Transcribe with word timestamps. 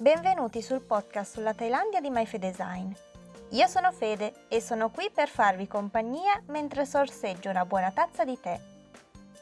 Benvenuti 0.00 0.62
sul 0.62 0.82
podcast 0.82 1.32
sulla 1.32 1.54
Thailandia 1.54 2.00
di 2.00 2.08
MyFedesign. 2.08 2.92
Io 3.50 3.66
sono 3.66 3.90
Fede 3.90 4.46
e 4.46 4.60
sono 4.60 4.90
qui 4.90 5.10
per 5.12 5.26
farvi 5.26 5.66
compagnia 5.66 6.40
mentre 6.46 6.86
sorseggio 6.86 7.50
una 7.50 7.66
buona 7.66 7.90
tazza 7.90 8.24
di 8.24 8.38
tè. 8.38 8.60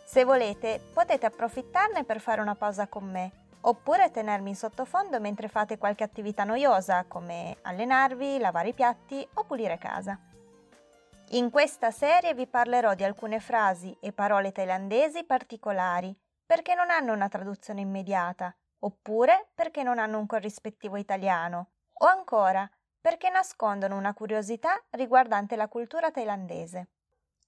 Se 0.07 0.25
volete, 0.25 0.81
potete 0.95 1.27
approfittarne 1.27 2.05
per 2.05 2.21
fare 2.21 2.41
una 2.41 2.55
pausa 2.55 2.87
con 2.87 3.05
me, 3.05 3.33
oppure 3.61 4.11
tenermi 4.11 4.49
in 4.49 4.57
sottofondo 4.57 5.21
mentre 5.21 5.49
fate 5.49 5.77
qualche 5.77 6.05
attività 6.05 6.45
noiosa, 6.45 7.05
come 7.07 7.59
allenarvi, 7.61 8.39
lavare 8.39 8.69
i 8.69 8.75
piatti 8.75 9.29
o 9.35 9.45
pulire 9.45 9.77
casa. 9.77 10.19
In 11.33 11.51
questa 11.51 11.91
serie 11.91 12.33
vi 12.33 12.47
parlerò 12.47 12.95
di 12.95 13.05
alcune 13.05 13.41
frasi 13.41 13.95
e 14.01 14.11
parole 14.11 14.53
thailandesi 14.53 15.23
particolari, 15.25 16.19
perché 16.47 16.75
non 16.75 16.89
hanno 16.89 17.13
una 17.13 17.29
traduzione 17.29 17.83
immediata 17.83 18.57
oppure 18.81 19.51
perché 19.55 19.83
non 19.83 19.99
hanno 19.99 20.19
un 20.19 20.27
corrispettivo 20.27 20.97
italiano, 20.97 21.71
o 21.99 22.07
ancora 22.07 22.69
perché 23.01 23.31
nascondono 23.31 23.97
una 23.97 24.15
curiosità 24.15 24.83
riguardante 24.91 25.55
la 25.57 25.69
cultura 25.69 26.11
thailandese. 26.11 26.89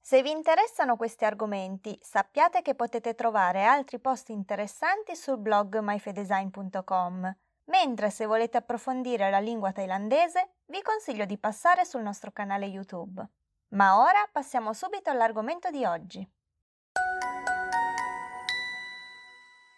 Se 0.01 0.23
vi 0.23 0.31
interessano 0.31 0.97
questi 0.97 1.25
argomenti, 1.25 1.99
sappiate 2.01 2.63
che 2.63 2.75
potete 2.75 3.15
trovare 3.15 3.65
altri 3.65 3.99
post 3.99 4.31
interessanti 4.31 5.17
sul 5.17 5.39
blog 5.39 5.79
myfedesign.com, 5.81 7.37
mentre 7.65 8.11
se 8.11 8.25
volete 8.25 8.57
approfondire 8.57 9.31
la 9.31 9.41
lingua 9.41 9.73
thailandese, 9.73 10.55
vi 10.67 10.81
consiglio 10.83 11.25
di 11.25 11.39
passare 11.39 11.85
sul 11.85 12.03
nostro 12.03 12.31
canale 12.31 12.67
YouTube. 12.67 13.27
Ma 13.75 13.99
ora 13.99 14.27
passiamo 14.33 14.73
subito 14.73 15.11
all'argomento 15.11 15.71
di 15.71 15.85
oggi. 15.85 16.27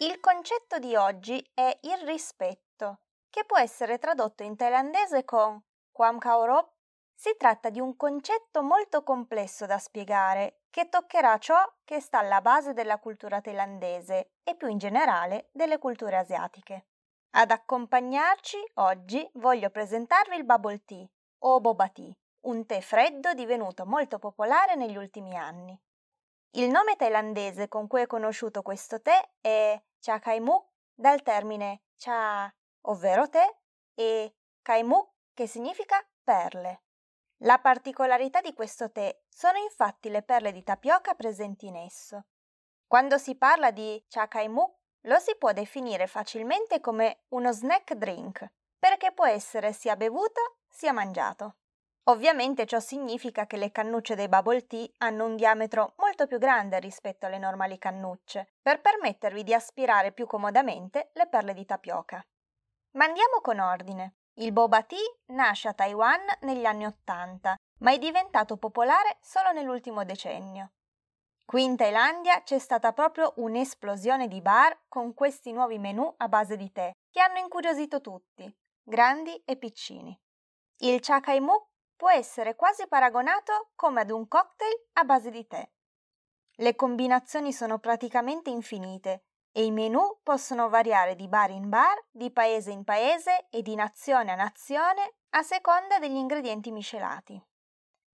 Il 0.03 0.19
concetto 0.19 0.79
di 0.79 0.97
oggi 0.97 1.47
è 1.53 1.79
il 1.83 2.07
rispetto, 2.07 3.01
che 3.29 3.45
può 3.45 3.59
essere 3.59 3.99
tradotto 3.99 4.43
in 4.43 4.57
thailandese 4.57 5.27
con 5.27 5.63
Kwam 5.93 6.17
Kaorop. 6.17 6.73
Si 7.15 7.35
tratta 7.37 7.69
di 7.69 7.81
un 7.81 7.95
concetto 7.99 8.63
molto 8.63 9.03
complesso 9.03 9.67
da 9.67 9.77
spiegare, 9.77 10.63
che 10.71 10.89
toccherà 10.89 11.37
ciò 11.37 11.59
che 11.85 12.01
sta 12.01 12.21
alla 12.21 12.41
base 12.41 12.73
della 12.73 12.99
cultura 12.99 13.43
thailandese 13.43 14.37
e 14.43 14.55
più 14.57 14.69
in 14.69 14.79
generale 14.79 15.51
delle 15.53 15.77
culture 15.77 16.17
asiatiche. 16.17 16.87
Ad 17.33 17.51
accompagnarci 17.51 18.57
oggi 18.77 19.29
voglio 19.35 19.69
presentarvi 19.69 20.35
il 20.35 20.47
bubble 20.47 20.83
tea 20.87 21.07
o 21.41 21.61
boba 21.61 21.91
tea, 21.91 22.17
un 22.47 22.65
tè 22.65 22.81
freddo 22.81 23.35
divenuto 23.35 23.85
molto 23.85 24.19
popolare 24.19 24.77
negli 24.77 24.97
ultimi 24.97 25.37
anni. 25.37 25.79
Il 26.55 26.69
nome 26.69 26.97
thailandese 26.97 27.69
con 27.69 27.87
cui 27.87 28.03
è 28.03 28.07
conosciuto 28.09 28.63
questo 28.63 29.01
tè 29.01 29.35
è 29.41 29.81
Cha 30.01 30.19
Kaimuk 30.19 30.67
dal 30.93 31.23
termine 31.23 31.83
Cha, 31.97 32.53
ovvero 32.83 33.29
tè, 33.29 33.47
e 33.95 34.35
Kaimuk 34.61 35.11
che 35.33 35.47
significa 35.47 36.05
perle. 36.25 36.83
La 37.45 37.59
particolarità 37.59 38.41
di 38.41 38.53
questo 38.53 38.91
tè 38.91 39.17
sono 39.29 39.59
infatti 39.59 40.09
le 40.09 40.23
perle 40.23 40.51
di 40.51 40.65
tapioca 40.65 41.15
presenti 41.15 41.67
in 41.67 41.77
esso. 41.77 42.25
Quando 42.85 43.17
si 43.17 43.37
parla 43.37 43.71
di 43.71 44.05
Cha 44.09 44.27
Kaimuk 44.27 44.75
lo 45.03 45.21
si 45.21 45.37
può 45.37 45.53
definire 45.53 46.09
facilmente 46.09 46.81
come 46.81 47.27
uno 47.29 47.53
snack 47.53 47.95
drink, 47.95 48.45
perché 48.77 49.13
può 49.13 49.25
essere 49.25 49.73
sia 49.73 49.95
bevuto 49.95 50.59
sia 50.69 50.93
mangiato. 50.93 51.59
Ovviamente 52.05 52.67
ciò 52.67 52.81
significa 52.81 53.47
che 53.47 53.57
le 53.57 53.71
cannucce 53.71 54.15
dei 54.15 54.29
bubble 54.29 54.67
tea 54.67 54.89
hanno 54.99 55.27
un 55.27 55.37
diametro 55.37 55.95
molto 55.99 56.27
più 56.27 56.39
grande 56.39 56.79
rispetto 56.81 57.27
alle 57.27 57.39
normali 57.39 57.79
cannucce, 57.79 58.55
per 58.63 58.81
permettervi 58.81 59.45
di 59.45 59.55
aspirare 59.55 60.13
più 60.13 60.27
comodamente 60.27 61.11
le 61.15 61.29
perle 61.29 61.53
di 61.53 61.65
tapioca. 61.67 62.25
Ma 62.93 63.05
andiamo 63.05 63.41
con 63.41 63.61
ordine. 63.61 64.15
Il 64.35 64.53
boba 64.53 64.83
tea 64.83 64.99
nasce 65.27 65.69
a 65.69 65.75
Taiwan 65.75 66.21
negli 66.41 66.65
anni 66.65 66.87
Ottanta, 66.87 67.55
ma 67.81 67.93
è 67.93 67.99
diventato 67.99 68.57
popolare 68.57 69.19
solo 69.21 69.53
nell'ultimo 69.53 70.05
decennio. 70.05 70.73
Qui 71.45 71.65
in 71.65 71.77
Thailandia 71.77 72.43
c'è 72.43 72.59
stata 72.59 72.93
proprio 72.93 73.33
un'esplosione 73.37 74.29
di 74.29 74.41
bar 74.41 74.85
con 74.89 75.15
questi 75.15 75.53
nuovi 75.53 75.79
menù 75.79 76.15
a 76.17 76.29
base 76.29 76.57
di 76.57 76.71
tè, 76.71 76.93
che 77.11 77.21
hanno 77.21 77.39
incuriosito 77.39 78.01
tutti, 78.01 78.53
grandi 78.83 79.35
e 79.45 79.57
piccini. 79.57 80.19
Il 80.79 81.01
cha 81.01 81.21
kai 81.21 81.41
mu 81.41 81.70
può 82.01 82.09
essere 82.09 82.57
quasi 82.57 82.89
paragonato 82.89 83.73
come 83.75 84.01
ad 84.01 84.11
un 84.11 84.27
cocktail 84.27 84.87
a 84.95 85.05
base 85.05 85.29
di 85.29 85.47
tè. 85.47 85.71
Le 86.57 86.75
combinazioni 86.75 87.53
sono 87.53 87.79
praticamente 87.79 88.49
infinite 88.49 89.27
e 89.53 89.67
i 89.67 89.71
menù 89.71 90.01
possono 90.23 90.71
variare 90.71 91.15
di 91.15 91.29
bar 91.29 91.51
in 91.51 91.69
bar, 91.69 92.03
di 92.11 92.31
paese 92.33 92.71
in 92.71 92.85
paese 92.85 93.49
e 93.51 93.61
di 93.61 93.75
nazione 93.75 94.33
a 94.33 94.35
nazione 94.35 95.17
a 95.33 95.43
seconda 95.43 95.99
degli 95.99 96.17
ingredienti 96.17 96.71
miscelati. 96.71 97.39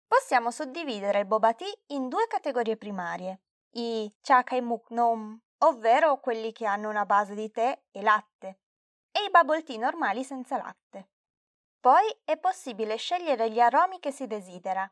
Possiamo 0.07 0.50
suddividere 0.50 1.19
il 1.19 1.28
boba 1.28 1.53
tea 1.53 1.72
in 1.90 2.09
due 2.09 2.25
categorie 2.25 2.78
primarie, 2.78 3.41
i 3.74 4.12
chakai 4.19 4.62
muk 4.62 4.90
nom, 4.90 5.40
ovvero 5.59 6.19
quelli 6.19 6.51
che 6.53 6.66
hanno 6.66 6.90
una 6.90 7.06
base 7.06 7.35
di 7.35 7.51
tè 7.51 7.79
e 7.91 8.01
latte, 8.01 8.62
e 9.12 9.25
i 9.25 9.29
bubble 9.29 9.62
tea 9.62 9.78
normali 9.78 10.24
senza 10.24 10.57
latte. 10.57 11.09
Poi 11.85 12.19
è 12.25 12.35
possibile 12.38 12.96
scegliere 12.96 13.51
gli 13.51 13.59
aromi 13.59 14.00
che 14.00 14.09
si 14.09 14.25
desidera. 14.25 14.91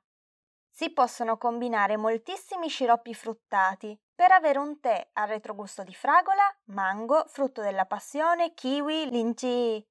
Si 0.70 0.92
possono 0.92 1.40
combinare 1.40 1.98
moltissimi 1.98 2.68
sciroppi 2.68 3.16
fruttati 3.16 4.00
per 4.14 4.32
avere 4.32 4.60
un 4.60 4.80
tè 4.80 5.10
a 5.14 5.26
retrogusto 5.26 5.82
di 5.82 5.96
fragola, 5.96 6.44
mango, 6.66 7.26
frutto 7.26 7.64
della 7.64 7.88
passione, 7.88 8.54
kiwi, 8.54 9.10
linci. 9.10 9.84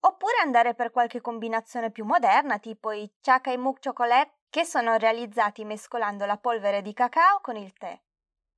Oppure 0.00 0.38
andare 0.42 0.74
per 0.74 0.90
qualche 0.90 1.20
combinazione 1.20 1.92
più 1.92 2.04
moderna, 2.04 2.58
tipo 2.58 2.90
i 2.90 3.08
chaka 3.20 3.52
e 3.52 3.56
muk 3.56 3.78
chocolate, 3.80 4.38
che 4.50 4.64
sono 4.64 4.96
realizzati 4.96 5.64
mescolando 5.64 6.26
la 6.26 6.38
polvere 6.38 6.82
di 6.82 6.92
cacao 6.92 7.38
con 7.40 7.54
il 7.54 7.72
tè. 7.72 7.96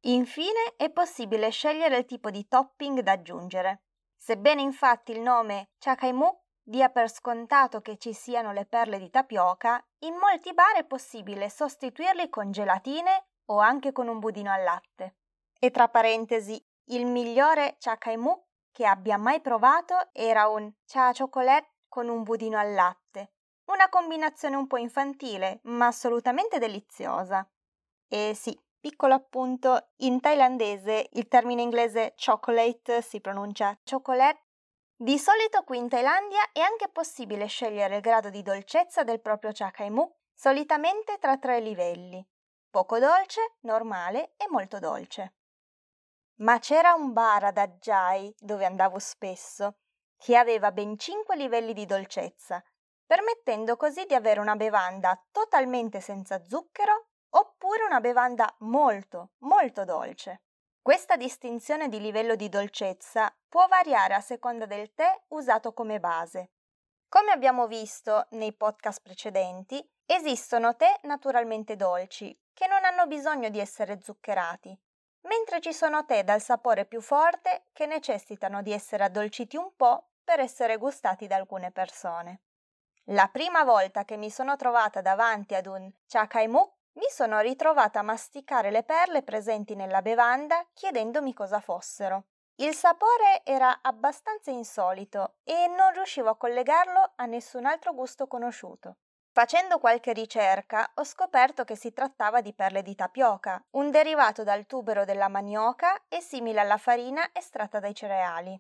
Infine 0.07 0.73
è 0.79 0.89
possibile 0.89 1.51
scegliere 1.51 1.99
il 1.99 2.07
tipo 2.07 2.31
di 2.31 2.49
topping 2.49 3.01
da 3.01 3.13
aggiungere. 3.13 3.83
Sebbene 4.17 4.63
infatti 4.63 5.13
il 5.13 5.21
nome 5.21 5.73
Chakai 5.77 6.15
Muk 6.15 6.44
dia 6.65 6.89
per 6.89 7.11
scontato 7.11 7.83
che 7.83 7.99
ci 7.99 8.15
siano 8.15 8.53
le 8.53 8.65
perle 8.65 8.99
di 8.99 9.11
tapioca, 9.11 9.85
in 10.01 10.15
molti 10.17 10.55
bar 10.55 10.77
è 10.77 10.85
possibile 10.85 11.51
sostituirli 11.51 12.31
con 12.31 12.51
gelatine 12.51 13.27
o 13.47 13.59
anche 13.59 13.93
con 13.93 14.09
un 14.09 14.19
budino 14.19 14.51
al 14.51 14.63
latte. 14.63 15.17
E 15.59 15.71
tra 15.71 15.89
parentesi, 15.89 16.63
il 16.87 17.07
migliore 17.07 17.77
cha 17.79 17.99
kaimu 17.99 18.43
che 18.73 18.87
abbia 18.87 19.19
mai 19.19 19.41
provato 19.41 20.09
era 20.13 20.49
un 20.49 20.73
cha 20.85 21.13
chocolate 21.13 21.75
con 21.89 22.09
un 22.09 22.23
budino 22.23 22.59
al 22.59 22.73
latte. 22.73 23.33
Una 23.67 23.89
combinazione 23.89 24.57
un 24.57 24.67
po' 24.67 24.79
infantile, 24.79 25.61
ma 25.65 25.87
assolutamente 25.87 26.59
deliziosa. 26.59 27.49
E 28.09 28.33
sì, 28.35 28.59
piccolo 28.81 29.15
appunto, 29.15 29.91
in 29.99 30.21
thailandese 30.21 31.09
il 31.13 31.29
termine 31.29 31.63
inglese 31.63 32.15
chocolate 32.17 33.01
si 33.01 33.21
pronuncia 33.21 33.79
chocolate 33.83 34.44
di 34.97 35.19
solito 35.19 35.65
qui 35.65 35.79
in 35.79 35.89
Thailandia 35.89 36.53
è 36.53 36.61
anche 36.61 36.89
possibile 36.89 37.47
scegliere 37.47 37.97
il 37.97 38.01
grado 38.01 38.31
di 38.31 38.43
dolcezza 38.43 39.03
del 39.03 39.21
proprio 39.21 39.51
chakaimu, 39.53 40.17
solitamente 40.33 41.19
tra 41.19 41.37
tre 41.37 41.61
livelli, 41.61 42.25
poco 42.71 42.99
dolce, 42.99 43.57
normale 43.61 44.35
e 44.37 44.47
molto 44.49 44.79
dolce. 44.79 45.35
Ma 46.37 46.59
c'era 46.59 46.95
un 46.95 47.13
bar 47.13 47.45
ad 47.45 47.59
Aggiai, 47.59 48.35
dove 48.39 48.65
andavo 48.65 48.99
spesso, 48.99 49.79
che 50.17 50.37
aveva 50.37 50.73
ben 50.73 50.97
cinque 50.97 51.37
livelli 51.37 51.73
di 51.73 51.87
dolcezza, 51.87 52.65
permettendo 53.05 53.77
così 53.77 54.07
di 54.07 54.15
avere 54.15 54.41
una 54.41 54.57
bevanda 54.57 55.21
totalmente 55.31 56.01
senza 56.01 56.43
zucchero 56.45 57.09
oppure 57.31 57.85
una 57.85 58.01
bevanda 58.01 58.53
molto, 58.61 59.33
molto 59.39 59.85
dolce. 59.85 60.44
Questa 60.85 61.17
distinzione 61.17 61.89
di 61.89 61.99
livello 61.99 62.35
di 62.35 62.51
dolcezza 62.51 63.35
può 63.49 63.67
variare 63.69 64.13
a 64.13 64.21
seconda 64.21 64.67
del 64.67 64.93
tè 64.93 65.19
usato 65.29 65.73
come 65.73 65.99
base. 65.99 66.51
Come 67.09 67.31
abbiamo 67.31 67.67
visto 67.67 68.27
nei 68.33 68.53
podcast 68.53 69.01
precedenti, 69.01 69.83
esistono 70.05 70.77
tè 70.77 71.01
naturalmente 71.05 71.77
dolci, 71.77 72.39
che 72.53 72.67
non 72.67 72.85
hanno 72.85 73.07
bisogno 73.07 73.49
di 73.49 73.61
essere 73.61 73.99
zuccherati, 74.03 74.79
mentre 75.23 75.63
ci 75.63 75.73
sono 75.73 76.05
tè 76.05 76.23
dal 76.23 76.43
sapore 76.43 76.85
più 76.85 77.01
forte 77.01 77.69
che 77.73 77.87
necessitano 77.87 78.61
di 78.61 78.73
essere 78.73 79.05
addolciti 79.05 79.57
un 79.57 79.75
po' 79.75 80.09
per 80.23 80.39
essere 80.39 80.77
gustati 80.77 81.27
da 81.27 81.37
alcune 81.37 81.71
persone. 81.71 82.43
La 83.05 83.29
prima 83.29 83.65
volta 83.65 84.05
che 84.05 84.19
mi 84.19 84.29
sono 84.29 84.55
trovata 84.57 85.01
davanti 85.01 85.55
ad 85.55 85.65
un 85.65 85.91
chakaimuk 86.07 86.73
mi 86.95 87.07
sono 87.09 87.41
ritrovata 87.41 88.01
a 88.01 88.03
masticare 88.03 88.71
le 88.71 88.83
perle 88.83 89.23
presenti 89.23 89.75
nella 89.75 90.03
bevanda 90.03 90.65
chiedendomi 90.73 91.33
cosa 91.35 91.61
fossero. 91.61 92.25
Il 92.57 92.75
sapore 92.75 93.43
era 93.43 93.81
abbastanza 93.83 94.51
insolito 94.51 95.37
e 95.43 95.67
non 95.67 95.93
riuscivo 95.93 96.29
a 96.29 96.37
collegarlo 96.37 97.13
a 97.17 97.27
nessun 97.27 97.67
altro 97.67 97.95
gusto 97.95 98.27
conosciuto. 98.29 98.99
Facendo 99.33 99.81
qualche 99.81 100.13
ricerca 100.13 100.93
ho 100.95 101.03
scoperto 101.03 101.65
che 101.65 101.75
si 101.75 101.93
trattava 101.93 102.41
di 102.41 102.55
perle 102.55 102.83
di 102.83 102.95
tapioca, 102.95 103.61
un 103.71 103.91
derivato 103.91 104.45
dal 104.45 104.67
tubero 104.67 105.05
della 105.05 105.27
manioca 105.27 106.05
e 106.07 106.21
simile 106.21 106.61
alla 106.61 106.79
farina 106.79 107.29
estratta 107.33 107.81
dai 107.81 107.95
cereali. 107.95 108.57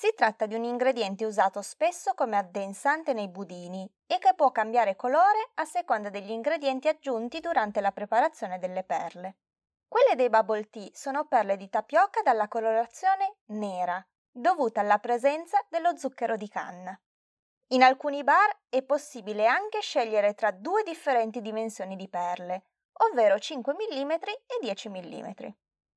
Si 0.00 0.12
tratta 0.14 0.46
di 0.46 0.54
un 0.54 0.62
ingrediente 0.62 1.24
usato 1.24 1.60
spesso 1.60 2.14
come 2.14 2.36
addensante 2.36 3.12
nei 3.12 3.26
budini 3.26 3.84
e 4.06 4.18
che 4.18 4.32
può 4.36 4.52
cambiare 4.52 4.94
colore 4.94 5.50
a 5.54 5.64
seconda 5.64 6.08
degli 6.08 6.30
ingredienti 6.30 6.86
aggiunti 6.86 7.40
durante 7.40 7.80
la 7.80 7.90
preparazione 7.90 8.60
delle 8.60 8.84
perle. 8.84 9.38
Quelle 9.88 10.14
dei 10.14 10.30
bubble 10.30 10.70
tea 10.70 10.88
sono 10.92 11.26
perle 11.26 11.56
di 11.56 11.68
tapioca 11.68 12.22
dalla 12.22 12.46
colorazione 12.46 13.38
nera, 13.46 14.00
dovuta 14.30 14.82
alla 14.82 14.98
presenza 14.98 15.58
dello 15.68 15.96
zucchero 15.96 16.36
di 16.36 16.48
canna. 16.48 16.96
In 17.72 17.82
alcuni 17.82 18.22
bar 18.22 18.56
è 18.68 18.84
possibile 18.84 19.48
anche 19.48 19.80
scegliere 19.80 20.34
tra 20.34 20.52
due 20.52 20.84
differenti 20.84 21.40
dimensioni 21.40 21.96
di 21.96 22.08
perle, 22.08 22.66
ovvero 23.10 23.36
5 23.36 23.74
mm 23.74 24.10
e 24.12 24.58
10 24.60 24.88
mm. 24.90 25.30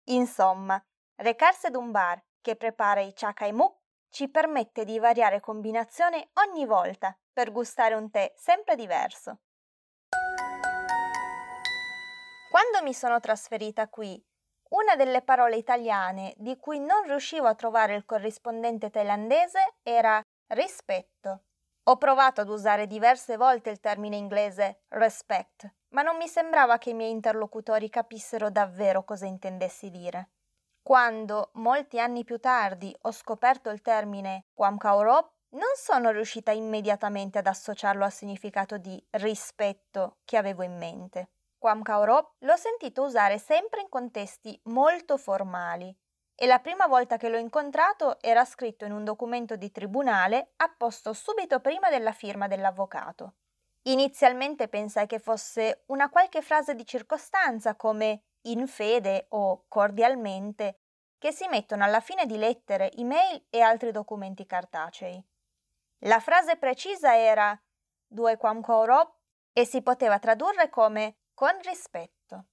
Insomma, 0.06 0.83
recarsi 1.18 1.68
ad 1.68 1.75
un 1.75 1.92
bar 1.92 2.19
che 2.42 2.56
prepara 2.56 3.01
i 3.01 3.13
chakaimu 3.13 3.81
ci 4.12 4.30
permette 4.30 4.86
di 4.86 5.00
variare 5.00 5.40
combinazione 5.40 6.30
ogni 6.34 6.66
volta 6.66 7.18
per 7.34 7.52
gustare 7.52 7.96
un 7.96 8.12
tè 8.12 8.31
sempre 8.36 8.75
diverso. 8.75 9.40
Quando 12.52 12.84
mi 12.84 12.94
sono 12.94 13.19
trasferita 13.22 13.88
qui, 13.88 14.22
una 14.72 14.96
delle 14.96 15.22
parole 15.22 15.56
italiane 15.56 16.34
di 16.38 16.58
cui 16.58 16.80
non 16.80 17.04
riuscivo 17.04 17.48
a 17.48 17.56
trovare 17.56 17.96
il 17.96 18.06
corrispondente 18.06 18.90
thailandese 18.90 19.75
era 19.81 20.22
rispetto. 20.48 21.44
Ho 21.84 21.98
provato 21.98 22.42
ad 22.42 22.50
usare 22.50 22.88
diverse 22.88 23.38
volte 23.38 23.69
il 23.69 23.80
termine 23.80 24.18
inglese 24.18 24.84
respect, 24.90 25.74
ma 25.90 26.02
non 26.02 26.18
mi 26.18 26.28
sembrava 26.28 26.78
che 26.78 26.92
i 26.92 26.94
miei 26.94 27.12
interlocutori 27.12 27.90
capissero 27.90 28.50
davvero 28.50 29.04
cosa 29.04 29.25
intendessi 29.25 29.90
dire. 29.90 30.30
Quando, 30.83 31.51
molti 31.54 32.00
anni 32.00 32.24
più 32.24 32.39
tardi, 32.39 32.95
ho 33.01 33.12
scoperto 33.12 33.69
il 33.69 33.81
termine 33.81 34.45
Kwam 34.54 34.78
Kaorop, 34.78 35.31
non 35.50 35.69
sono 35.75 36.10
riuscita 36.10 36.51
immediatamente 36.51 37.38
ad 37.38 37.48
associarlo 37.48 38.04
al 38.04 38.12
significato 38.12 38.78
di 38.78 39.01
rispetto 39.12 40.18
che 40.25 40.38
avevo 40.38 40.63
in 40.63 40.78
mente. 40.78 41.30
Kwam 41.57 41.83
Kaorop 41.83 42.33
l'ho 42.39 42.56
sentito 42.56 43.04
usare 43.04 43.38
sempre 43.38 43.81
in 43.81 43.89
contesti 43.89 44.60
molto 44.66 45.18
formali 45.18 45.95
e 46.33 46.48
la 46.48 46.57
prima 46.57 46.88
volta 46.88 47.18
che 47.18 47.30
l'ho 47.30 47.38
incontrato 47.38 48.19
era 48.19 48.44
scritto 48.45 48.83
in 48.83 48.92
un 48.92 49.04
documento 49.04 49.56
di 49.56 49.69
tribunale 49.69 50.54
apposto 50.56 51.13
subito 51.13 51.60
prima 51.60 51.92
della 51.92 52.13
firma 52.13 52.48
dell'avvocato. 52.48 53.36
Inizialmente 53.83 54.68
pensai 54.68 55.06
che 55.06 55.19
fosse 55.19 55.83
una 55.88 56.10
qualche 56.10 56.42
frase 56.42 56.74
di 56.74 56.86
circostanza 56.86 57.75
come 57.75 58.24
in 58.44 58.68
fede 58.68 59.26
o 59.30 59.66
cordialmente, 59.68 60.80
che 61.18 61.32
si 61.32 61.48
mettono 61.48 61.84
alla 61.84 62.00
fine 62.00 62.26
di 62.26 62.38
lettere, 62.38 62.92
email 62.94 63.46
e 63.50 63.62
altri 63.62 63.92
documenti 63.92 64.46
cartacei. 64.46 65.24
La 66.06 66.20
frase 66.20 66.58
precisa 66.58 67.16
era 67.16 67.60
due 68.08 68.38
quam 68.38 68.62
corop 68.62 69.16
e 69.54 69.66
si 69.66 69.82
poteva 69.82 70.18
tradurre 70.18 70.70
come 70.70 71.18
con 71.34 71.52
rispetto. 71.62 72.46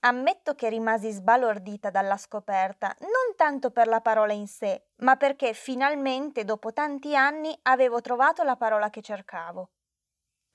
Ammetto 0.00 0.54
che 0.54 0.68
rimasi 0.68 1.10
sbalordita 1.10 1.90
dalla 1.90 2.16
scoperta, 2.16 2.94
non 3.00 3.34
tanto 3.34 3.70
per 3.72 3.88
la 3.88 4.00
parola 4.00 4.32
in 4.32 4.46
sé, 4.46 4.90
ma 4.96 5.16
perché 5.16 5.52
finalmente 5.52 6.44
dopo 6.44 6.72
tanti 6.72 7.16
anni 7.16 7.58
avevo 7.62 8.00
trovato 8.00 8.44
la 8.44 8.56
parola 8.56 8.88
che 8.88 9.02
cercavo 9.02 9.70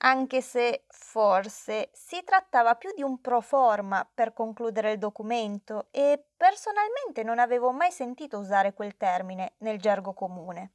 anche 0.04 0.40
se 0.40 0.84
forse 0.88 1.90
si 1.92 2.22
trattava 2.24 2.74
più 2.74 2.92
di 2.94 3.02
un 3.02 3.20
pro 3.20 3.40
forma 3.40 4.08
per 4.12 4.32
concludere 4.32 4.92
il 4.92 4.98
documento 4.98 5.88
e 5.90 6.22
personalmente 6.36 7.22
non 7.22 7.38
avevo 7.38 7.72
mai 7.72 7.92
sentito 7.92 8.38
usare 8.38 8.72
quel 8.72 8.96
termine 8.96 9.54
nel 9.58 9.78
gergo 9.78 10.12
comune. 10.12 10.72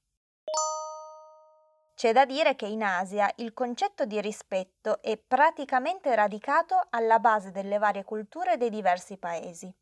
C'è 1.95 2.13
da 2.13 2.25
dire 2.25 2.55
che 2.55 2.67
in 2.67 2.83
Asia 2.83 3.29
il 3.37 3.53
concetto 3.53 4.05
di 4.05 4.21
rispetto 4.21 5.01
è 5.01 5.17
praticamente 5.17 6.13
radicato 6.13 6.79
alla 6.91 7.17
base 7.17 7.51
delle 7.51 7.79
varie 7.79 8.03
culture 8.03 8.55
dei 8.55 8.69
diversi 8.69 9.17
paesi. 9.17 9.73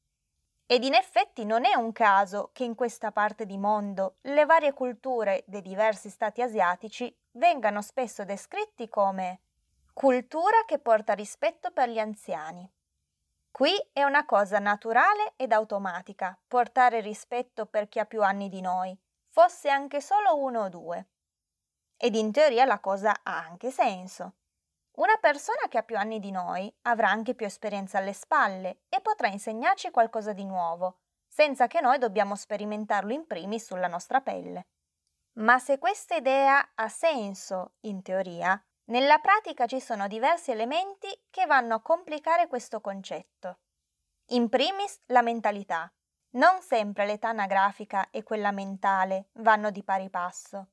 Ed 0.65 0.83
in 0.83 0.95
effetti 0.95 1.45
non 1.45 1.65
è 1.65 1.75
un 1.75 1.91
caso 1.91 2.49
che 2.53 2.63
in 2.63 2.73
questa 2.73 3.11
parte 3.11 3.45
di 3.45 3.57
mondo 3.57 4.15
le 4.21 4.45
varie 4.45 4.73
culture 4.73 5.43
dei 5.45 5.61
diversi 5.61 6.09
stati 6.09 6.41
asiatici 6.41 7.15
vengano 7.35 7.81
spesso 7.81 8.23
descritti 8.23 8.87
come 8.89 9.41
cultura 9.93 10.63
che 10.65 10.79
porta 10.79 11.13
rispetto 11.13 11.71
per 11.71 11.89
gli 11.89 11.99
anziani. 11.99 12.69
Qui 13.49 13.71
è 13.93 14.03
una 14.03 14.25
cosa 14.25 14.59
naturale 14.59 15.33
ed 15.37 15.53
automatica 15.53 16.37
portare 16.47 16.99
rispetto 16.99 17.65
per 17.65 17.87
chi 17.87 17.99
ha 17.99 18.05
più 18.05 18.21
anni 18.21 18.49
di 18.49 18.59
noi, 18.59 18.97
fosse 19.29 19.69
anche 19.69 20.01
solo 20.01 20.37
uno 20.37 20.63
o 20.63 20.69
due. 20.69 21.07
Ed 21.95 22.15
in 22.15 22.33
teoria 22.33 22.65
la 22.65 22.79
cosa 22.79 23.21
ha 23.23 23.37
anche 23.37 23.71
senso. 23.71 24.33
Una 24.95 25.17
persona 25.19 25.67
che 25.69 25.77
ha 25.77 25.83
più 25.83 25.97
anni 25.97 26.19
di 26.19 26.31
noi 26.31 26.73
avrà 26.83 27.09
anche 27.09 27.33
più 27.33 27.45
esperienza 27.45 27.97
alle 27.97 28.13
spalle 28.13 28.81
e 28.89 28.99
potrà 29.01 29.27
insegnarci 29.27 29.91
qualcosa 29.91 30.33
di 30.33 30.43
nuovo, 30.43 30.99
senza 31.27 31.67
che 31.67 31.79
noi 31.79 31.97
dobbiamo 31.97 32.35
sperimentarlo 32.35 33.13
in 33.13 33.25
primis 33.25 33.65
sulla 33.65 33.87
nostra 33.87 34.21
pelle. 34.21 34.67
Ma 35.37 35.59
se 35.59 35.79
questa 35.79 36.15
idea 36.15 36.71
ha 36.75 36.87
senso, 36.87 37.73
in 37.81 38.01
teoria, 38.01 38.61
nella 38.85 39.17
pratica 39.17 39.65
ci 39.65 39.81
sono 39.81 40.07
diversi 40.07 40.51
elementi 40.51 41.07
che 41.29 41.45
vanno 41.45 41.75
a 41.75 41.81
complicare 41.81 42.47
questo 42.47 42.79
concetto. 42.79 43.59
In 44.29 44.47
primis 44.47 45.01
la 45.07 45.21
mentalità. 45.21 45.91
Non 46.35 46.61
sempre 46.61 47.05
l'età 47.05 47.29
anagrafica 47.29 48.09
e 48.11 48.23
quella 48.23 48.51
mentale 48.51 49.29
vanno 49.33 49.71
di 49.71 49.83
pari 49.83 50.09
passo. 50.09 50.67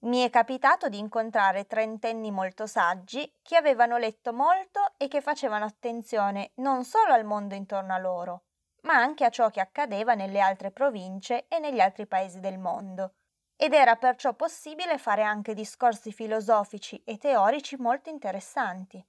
Mi 0.00 0.22
è 0.24 0.30
capitato 0.30 0.88
di 0.88 0.98
incontrare 0.98 1.66
trentenni 1.66 2.32
molto 2.32 2.66
saggi 2.66 3.38
che 3.40 3.56
avevano 3.56 3.98
letto 3.98 4.32
molto 4.32 4.94
e 4.96 5.06
che 5.06 5.20
facevano 5.20 5.64
attenzione 5.64 6.52
non 6.56 6.84
solo 6.84 7.12
al 7.12 7.24
mondo 7.24 7.54
intorno 7.54 7.94
a 7.94 7.98
loro, 7.98 8.46
ma 8.82 8.94
anche 8.94 9.24
a 9.24 9.30
ciò 9.30 9.48
che 9.50 9.60
accadeva 9.60 10.14
nelle 10.14 10.40
altre 10.40 10.72
province 10.72 11.46
e 11.46 11.60
negli 11.60 11.78
altri 11.78 12.06
paesi 12.06 12.40
del 12.40 12.58
mondo, 12.58 13.14
ed 13.62 13.74
era 13.74 13.94
perciò 13.94 14.34
possibile 14.34 14.98
fare 14.98 15.22
anche 15.22 15.54
discorsi 15.54 16.10
filosofici 16.10 17.00
e 17.04 17.16
teorici 17.16 17.76
molto 17.76 18.10
interessanti. 18.10 19.00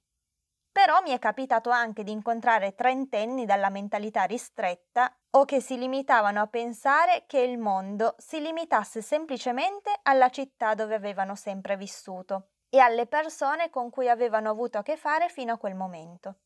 Però 0.70 1.00
mi 1.02 1.10
è 1.10 1.18
capitato 1.18 1.70
anche 1.70 2.04
di 2.04 2.12
incontrare 2.12 2.76
trentenni 2.76 3.46
dalla 3.46 3.68
mentalità 3.68 4.22
ristretta 4.22 5.12
o 5.30 5.44
che 5.44 5.60
si 5.60 5.76
limitavano 5.76 6.40
a 6.40 6.46
pensare 6.46 7.24
che 7.26 7.40
il 7.40 7.58
mondo 7.58 8.14
si 8.18 8.40
limitasse 8.40 9.02
semplicemente 9.02 9.90
alla 10.04 10.28
città 10.28 10.74
dove 10.74 10.94
avevano 10.94 11.34
sempre 11.34 11.76
vissuto 11.76 12.50
e 12.68 12.78
alle 12.78 13.06
persone 13.06 13.70
con 13.70 13.90
cui 13.90 14.08
avevano 14.08 14.50
avuto 14.50 14.78
a 14.78 14.82
che 14.84 14.96
fare 14.96 15.28
fino 15.30 15.54
a 15.54 15.58
quel 15.58 15.74
momento. 15.74 16.36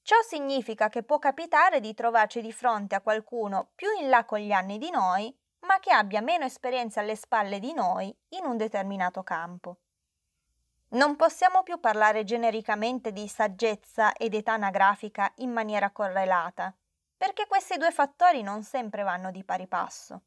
Ciò 0.00 0.22
significa 0.22 0.88
che 0.88 1.02
può 1.02 1.18
capitare 1.18 1.80
di 1.80 1.92
trovarci 1.92 2.40
di 2.40 2.52
fronte 2.52 2.94
a 2.94 3.00
qualcuno 3.00 3.72
più 3.74 3.88
in 4.00 4.10
là 4.10 4.24
con 4.24 4.38
gli 4.38 4.52
anni 4.52 4.78
di 4.78 4.90
noi 4.90 5.36
ma 5.66 5.78
che 5.80 5.92
abbia 5.92 6.20
meno 6.20 6.44
esperienza 6.44 7.00
alle 7.00 7.16
spalle 7.16 7.58
di 7.58 7.72
noi 7.74 8.14
in 8.30 8.44
un 8.44 8.56
determinato 8.56 9.22
campo. 9.22 9.78
Non 10.88 11.16
possiamo 11.16 11.62
più 11.62 11.80
parlare 11.80 12.22
genericamente 12.22 13.12
di 13.12 13.26
saggezza 13.26 14.12
ed 14.12 14.34
età 14.34 14.52
anagrafica 14.52 15.32
in 15.36 15.50
maniera 15.50 15.90
correlata, 15.90 16.72
perché 17.16 17.46
questi 17.46 17.76
due 17.76 17.90
fattori 17.90 18.42
non 18.42 18.62
sempre 18.62 19.02
vanno 19.02 19.30
di 19.32 19.42
pari 19.44 19.66
passo. 19.66 20.22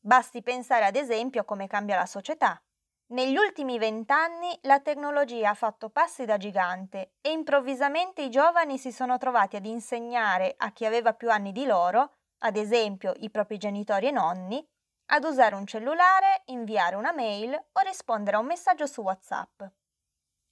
Basti 0.00 0.42
pensare 0.42 0.86
ad 0.86 0.96
esempio 0.96 1.42
a 1.42 1.44
come 1.44 1.66
cambia 1.66 1.96
la 1.96 2.06
società. 2.06 2.60
Negli 3.08 3.36
ultimi 3.36 3.78
vent'anni 3.78 4.58
la 4.62 4.80
tecnologia 4.80 5.50
ha 5.50 5.54
fatto 5.54 5.90
passi 5.90 6.24
da 6.24 6.38
gigante 6.38 7.12
e 7.20 7.30
improvvisamente 7.30 8.22
i 8.22 8.30
giovani 8.30 8.78
si 8.78 8.90
sono 8.90 9.18
trovati 9.18 9.56
ad 9.56 9.66
insegnare 9.66 10.54
a 10.56 10.72
chi 10.72 10.86
aveva 10.86 11.12
più 11.12 11.30
anni 11.30 11.52
di 11.52 11.66
loro 11.66 12.14
ad 12.44 12.56
esempio 12.56 13.12
i 13.18 13.30
propri 13.30 13.58
genitori 13.58 14.08
e 14.08 14.10
nonni, 14.10 14.66
ad 15.06 15.24
usare 15.24 15.54
un 15.54 15.66
cellulare, 15.66 16.42
inviare 16.46 16.96
una 16.96 17.12
mail 17.12 17.52
o 17.54 17.80
rispondere 17.84 18.36
a 18.36 18.40
un 18.40 18.46
messaggio 18.46 18.86
su 18.86 19.02
WhatsApp. 19.02 19.62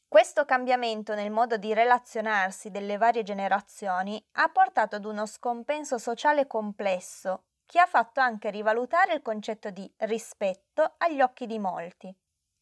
Questo 0.07 0.45
cambiamento 0.45 1.15
nel 1.15 1.31
modo 1.31 1.57
di 1.57 1.73
relazionarsi 1.73 2.71
delle 2.71 2.97
varie 2.97 3.23
generazioni 3.23 4.23
ha 4.33 4.49
portato 4.49 4.97
ad 4.97 5.05
uno 5.05 5.25
scompenso 5.25 5.99
sociale 5.99 6.47
complesso 6.47 7.45
che 7.65 7.79
ha 7.79 7.87
fatto 7.87 8.21
anche 8.21 8.51
rivalutare 8.51 9.15
il 9.15 9.23
concetto 9.23 9.71
di 9.71 9.89
rispetto 9.99 10.95
agli 10.99 11.21
occhi 11.21 11.47
di 11.47 11.61
molti, 11.61 12.13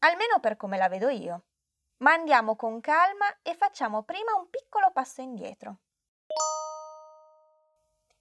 almeno 0.00 0.40
per 0.40 0.56
come 0.56 0.76
la 0.76 0.88
vedo 0.88 1.08
io. 1.08 1.44
Ma 1.98 2.12
andiamo 2.12 2.54
con 2.54 2.80
calma 2.80 3.40
e 3.42 3.54
facciamo 3.54 4.02
prima 4.02 4.34
un 4.38 4.48
piccolo 4.50 4.90
passo 4.92 5.22
indietro. 5.22 5.78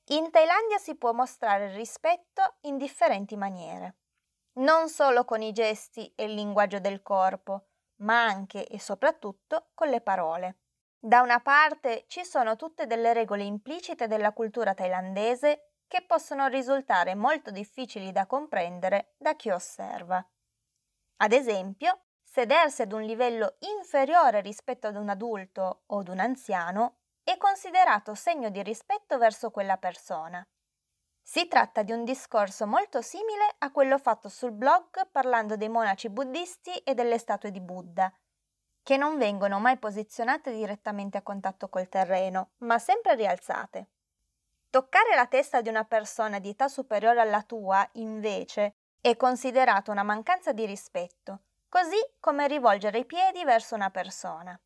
In 0.10 0.32
Thailandia 0.32 0.78
si 0.78 0.96
può 0.96 1.12
mostrare 1.12 1.66
il 1.66 1.74
rispetto 1.74 2.56
in 2.62 2.78
differenti 2.78 3.36
maniere, 3.36 3.98
non 4.60 4.88
solo 4.88 5.26
con 5.26 5.42
i 5.42 5.52
gesti 5.52 6.14
e 6.16 6.24
il 6.24 6.34
linguaggio 6.34 6.80
del 6.80 7.02
corpo, 7.02 7.68
ma 7.98 8.24
anche 8.24 8.66
e 8.68 8.80
soprattutto 8.80 9.72
con 9.74 9.90
le 9.90 10.00
parole. 10.00 10.60
Da 10.98 11.20
una 11.20 11.42
parte 11.42 12.06
ci 12.08 12.24
sono 12.24 12.56
tutte 12.56 12.86
delle 12.86 13.12
regole 13.12 13.44
implicite 13.44 14.08
della 14.08 14.32
cultura 14.32 14.74
thailandese 14.74 15.74
che 15.88 16.06
possono 16.06 16.48
risultare 16.48 17.14
molto 17.14 17.52
difficili 17.52 18.14
da 18.14 18.26
comprendere 18.28 19.14
da 19.18 19.36
chi 19.36 19.50
osserva. 19.50 20.26
Ad 21.18 21.32
esempio, 21.34 22.04
sedersi 22.24 22.82
ad 22.82 22.94
un 22.94 23.02
livello 23.02 23.58
inferiore 23.60 24.40
rispetto 24.40 24.88
ad 24.88 24.96
un 24.96 25.10
adulto 25.10 25.84
o 25.86 26.00
ad 26.00 26.08
un 26.08 26.20
anziano 26.20 27.00
è 27.28 27.36
considerato 27.36 28.16
segno 28.16 28.50
di 28.50 28.64
rispetto 28.64 29.18
verso 29.18 29.52
quella 29.52 29.76
persona. 29.76 30.42
Si 31.22 31.46
tratta 31.50 31.84
di 31.84 31.92
un 31.92 32.06
discorso 32.06 32.66
molto 32.66 33.02
simile 33.02 33.54
a 33.58 33.70
quello 33.70 33.98
fatto 33.98 34.30
sul 34.30 34.54
blog 34.54 35.10
parlando 35.12 35.58
dei 35.58 35.68
monaci 35.68 36.08
buddisti 36.08 36.74
e 36.78 36.94
delle 36.94 37.18
statue 37.18 37.52
di 37.52 37.60
Buddha, 37.60 38.10
che 38.82 38.96
non 38.96 39.18
vengono 39.18 39.60
mai 39.60 39.78
posizionate 39.78 40.54
direttamente 40.54 41.18
a 41.18 41.22
contatto 41.22 41.68
col 41.68 41.90
terreno, 41.90 42.52
ma 42.60 42.80
sempre 42.80 43.16
rialzate. 43.16 43.90
Toccare 44.70 45.14
la 45.14 45.28
testa 45.28 45.60
di 45.60 45.68
una 45.68 45.84
persona 45.84 46.40
di 46.40 46.52
età 46.52 46.70
superiore 46.70 47.20
alla 47.20 47.44
tua, 47.44 47.86
invece, 47.96 48.76
è 49.02 49.18
considerato 49.18 49.92
una 49.92 50.04
mancanza 50.04 50.54
di 50.54 50.66
rispetto, 50.66 51.42
così 51.68 52.00
come 52.22 52.48
rivolgere 52.48 53.00
i 53.00 53.06
piedi 53.06 53.44
verso 53.44 53.76
una 53.76 53.90
persona. 53.90 54.58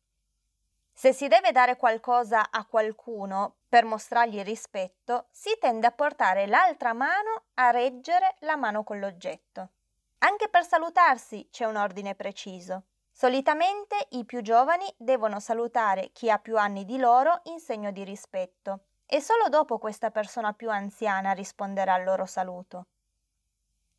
Se 0.92 1.12
si 1.12 1.26
deve 1.28 1.52
dare 1.52 1.76
qualcosa 1.76 2.50
a 2.50 2.64
qualcuno 2.64 3.56
per 3.68 3.84
mostrargli 3.84 4.42
rispetto, 4.42 5.26
si 5.30 5.56
tende 5.58 5.86
a 5.86 5.92
portare 5.92 6.46
l'altra 6.46 6.92
mano 6.92 7.44
a 7.54 7.70
reggere 7.70 8.36
la 8.40 8.56
mano 8.56 8.84
con 8.84 8.98
l'oggetto. 8.98 9.70
Anche 10.18 10.48
per 10.48 10.64
salutarsi 10.64 11.48
c'è 11.50 11.64
un 11.64 11.76
ordine 11.76 12.14
preciso. 12.14 12.84
Solitamente 13.10 14.06
i 14.10 14.24
più 14.24 14.40
giovani 14.40 14.86
devono 14.96 15.40
salutare 15.40 16.10
chi 16.12 16.30
ha 16.30 16.38
più 16.38 16.56
anni 16.56 16.84
di 16.84 16.98
loro 16.98 17.40
in 17.44 17.58
segno 17.58 17.90
di 17.90 18.04
rispetto 18.04 18.84
e 19.06 19.20
solo 19.20 19.48
dopo 19.48 19.78
questa 19.78 20.10
persona 20.10 20.52
più 20.52 20.70
anziana 20.70 21.32
risponderà 21.32 21.94
al 21.94 22.04
loro 22.04 22.24
saluto. 22.24 22.86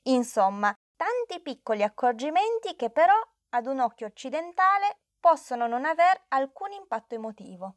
Insomma, 0.04 0.74
tanti 0.96 1.42
piccoli 1.42 1.84
accorgimenti 1.84 2.76
che 2.76 2.90
però 2.90 3.14
ad 3.50 3.68
un 3.68 3.80
occhio 3.80 4.08
occidentale 4.08 4.98
possono 5.24 5.68
non 5.68 5.86
aver 5.86 6.24
alcun 6.28 6.74
impatto 6.74 7.16
emotivo. 7.16 7.76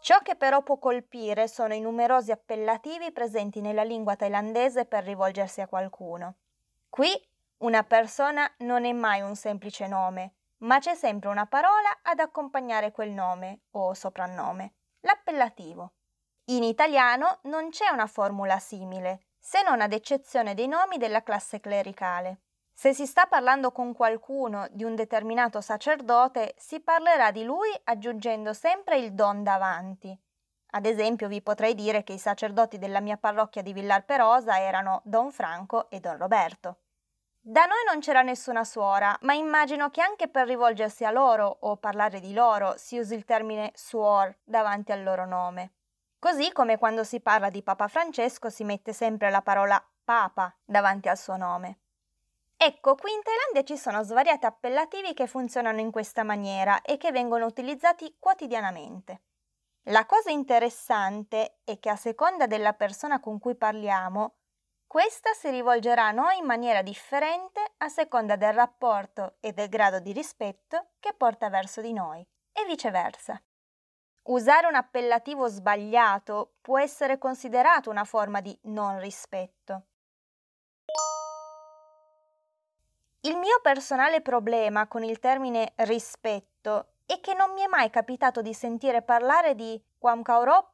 Ciò 0.00 0.18
che 0.18 0.34
però 0.34 0.60
può 0.64 0.76
colpire 0.78 1.46
sono 1.46 1.74
i 1.74 1.80
numerosi 1.80 2.32
appellativi 2.32 3.12
presenti 3.12 3.60
nella 3.60 3.84
lingua 3.84 4.16
thailandese 4.16 4.84
per 4.84 5.04
rivolgersi 5.04 5.60
a 5.60 5.68
qualcuno. 5.68 6.38
Qui 6.88 7.08
una 7.58 7.84
persona 7.84 8.52
non 8.58 8.84
è 8.84 8.90
mai 8.90 9.20
un 9.20 9.36
semplice 9.36 9.86
nome, 9.86 10.34
ma 10.62 10.80
c'è 10.80 10.96
sempre 10.96 11.28
una 11.28 11.46
parola 11.46 12.00
ad 12.02 12.18
accompagnare 12.18 12.90
quel 12.90 13.10
nome 13.10 13.60
o 13.70 13.94
soprannome, 13.94 14.72
l'appellativo. 15.02 15.92
In 16.46 16.64
italiano 16.64 17.38
non 17.42 17.70
c'è 17.70 17.88
una 17.90 18.08
formula 18.08 18.58
simile, 18.58 19.26
se 19.38 19.62
non 19.62 19.80
ad 19.80 19.92
eccezione 19.92 20.54
dei 20.54 20.66
nomi 20.66 20.98
della 20.98 21.22
classe 21.22 21.60
clericale. 21.60 22.40
Se 22.72 22.94
si 22.94 23.06
sta 23.06 23.26
parlando 23.26 23.70
con 23.70 23.92
qualcuno 23.94 24.66
di 24.70 24.82
un 24.82 24.94
determinato 24.94 25.60
sacerdote, 25.60 26.54
si 26.56 26.80
parlerà 26.80 27.30
di 27.30 27.44
lui 27.44 27.68
aggiungendo 27.84 28.52
sempre 28.52 28.98
il 28.98 29.12
don 29.12 29.42
davanti. 29.42 30.18
Ad 30.74 30.86
esempio 30.86 31.28
vi 31.28 31.42
potrei 31.42 31.74
dire 31.74 32.02
che 32.02 32.14
i 32.14 32.18
sacerdoti 32.18 32.78
della 32.78 33.00
mia 33.00 33.18
parrocchia 33.18 33.62
di 33.62 33.72
Villar 33.74 34.04
Perosa 34.04 34.58
erano 34.58 35.02
Don 35.04 35.30
Franco 35.30 35.90
e 35.90 36.00
Don 36.00 36.16
Roberto. 36.16 36.78
Da 37.44 37.64
noi 37.64 37.82
non 37.86 38.00
c'era 38.00 38.22
nessuna 38.22 38.64
suora, 38.64 39.16
ma 39.22 39.34
immagino 39.34 39.90
che 39.90 40.00
anche 40.00 40.28
per 40.28 40.46
rivolgersi 40.46 41.04
a 41.04 41.10
loro 41.10 41.58
o 41.60 41.76
parlare 41.76 42.20
di 42.20 42.32
loro 42.32 42.74
si 42.76 42.98
usi 42.98 43.14
il 43.14 43.24
termine 43.24 43.72
suor 43.74 44.34
davanti 44.44 44.92
al 44.92 45.02
loro 45.02 45.26
nome. 45.26 45.72
Così 46.18 46.52
come 46.52 46.78
quando 46.78 47.02
si 47.02 47.20
parla 47.20 47.50
di 47.50 47.62
Papa 47.62 47.88
Francesco 47.88 48.48
si 48.48 48.62
mette 48.62 48.92
sempre 48.92 49.28
la 49.28 49.42
parola 49.42 49.84
Papa 50.04 50.56
davanti 50.64 51.08
al 51.08 51.18
suo 51.18 51.36
nome. 51.36 51.81
Ecco, 52.64 52.94
qui 52.94 53.12
in 53.12 53.20
Thailandia 53.24 53.64
ci 53.64 53.76
sono 53.76 54.04
svariati 54.04 54.46
appellativi 54.46 55.14
che 55.14 55.26
funzionano 55.26 55.80
in 55.80 55.90
questa 55.90 56.22
maniera 56.22 56.80
e 56.82 56.96
che 56.96 57.10
vengono 57.10 57.44
utilizzati 57.44 58.14
quotidianamente. 58.20 59.22
La 59.86 60.06
cosa 60.06 60.30
interessante 60.30 61.58
è 61.64 61.80
che 61.80 61.90
a 61.90 61.96
seconda 61.96 62.46
della 62.46 62.72
persona 62.72 63.18
con 63.18 63.40
cui 63.40 63.56
parliamo, 63.56 64.36
questa 64.86 65.32
si 65.32 65.50
rivolgerà 65.50 66.06
a 66.06 66.12
noi 66.12 66.38
in 66.38 66.44
maniera 66.44 66.82
differente 66.82 67.60
a 67.78 67.88
seconda 67.88 68.36
del 68.36 68.52
rapporto 68.52 69.38
e 69.40 69.52
del 69.52 69.68
grado 69.68 69.98
di 69.98 70.12
rispetto 70.12 70.90
che 71.00 71.14
porta 71.14 71.50
verso 71.50 71.80
di 71.80 71.92
noi 71.92 72.24
e 72.52 72.64
viceversa. 72.64 73.42
Usare 74.28 74.68
un 74.68 74.76
appellativo 74.76 75.48
sbagliato 75.48 76.58
può 76.60 76.78
essere 76.78 77.18
considerato 77.18 77.90
una 77.90 78.04
forma 78.04 78.40
di 78.40 78.56
non 78.66 79.00
rispetto. 79.00 79.86
Il 83.24 83.36
mio 83.36 83.60
personale 83.62 84.20
problema 84.20 84.88
con 84.88 85.04
il 85.04 85.20
termine 85.20 85.74
rispetto 85.76 86.94
è 87.06 87.20
che 87.20 87.34
non 87.34 87.52
mi 87.52 87.60
è 87.60 87.68
mai 87.68 87.88
capitato 87.88 88.42
di 88.42 88.52
sentire 88.52 89.00
parlare 89.00 89.54
di 89.54 89.80
Kwam 89.96 90.22
Kaurop 90.22 90.70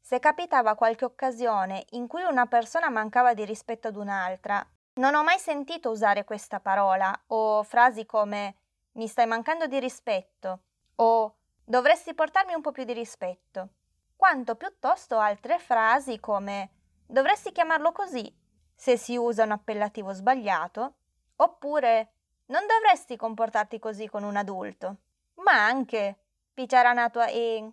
se 0.00 0.18
capitava 0.18 0.76
qualche 0.76 1.04
occasione 1.04 1.84
in 1.90 2.06
cui 2.06 2.22
una 2.22 2.46
persona 2.46 2.88
mancava 2.88 3.34
di 3.34 3.44
rispetto 3.44 3.88
ad 3.88 3.96
un'altra, 3.96 4.66
non 4.94 5.14
ho 5.14 5.22
mai 5.22 5.38
sentito 5.38 5.90
usare 5.90 6.24
questa 6.24 6.58
parola 6.58 7.14
o 7.26 7.62
frasi 7.64 8.06
come 8.06 8.56
mi 8.92 9.06
stai 9.06 9.26
mancando 9.26 9.66
di 9.66 9.78
rispetto 9.78 10.60
o 10.94 11.36
dovresti 11.62 12.14
portarmi 12.14 12.54
un 12.54 12.62
po' 12.62 12.72
più 12.72 12.84
di 12.84 12.94
rispetto, 12.94 13.68
quanto 14.16 14.54
piuttosto 14.54 15.18
altre 15.18 15.58
frasi 15.58 16.18
come 16.18 16.70
dovresti 17.06 17.52
chiamarlo 17.52 17.92
così 17.92 18.34
se 18.74 18.96
si 18.96 19.18
usa 19.18 19.44
un 19.44 19.50
appellativo 19.50 20.14
sbagliato, 20.14 20.94
oppure 21.36 22.12
non 22.46 22.66
dovresti 22.66 23.16
comportarti 23.16 23.78
così 23.78 24.08
con 24.08 24.22
un 24.22 24.36
adulto, 24.36 24.96
ma 25.36 25.64
anche 25.64 26.16
Picharanatua 26.52 27.26
e 27.26 27.72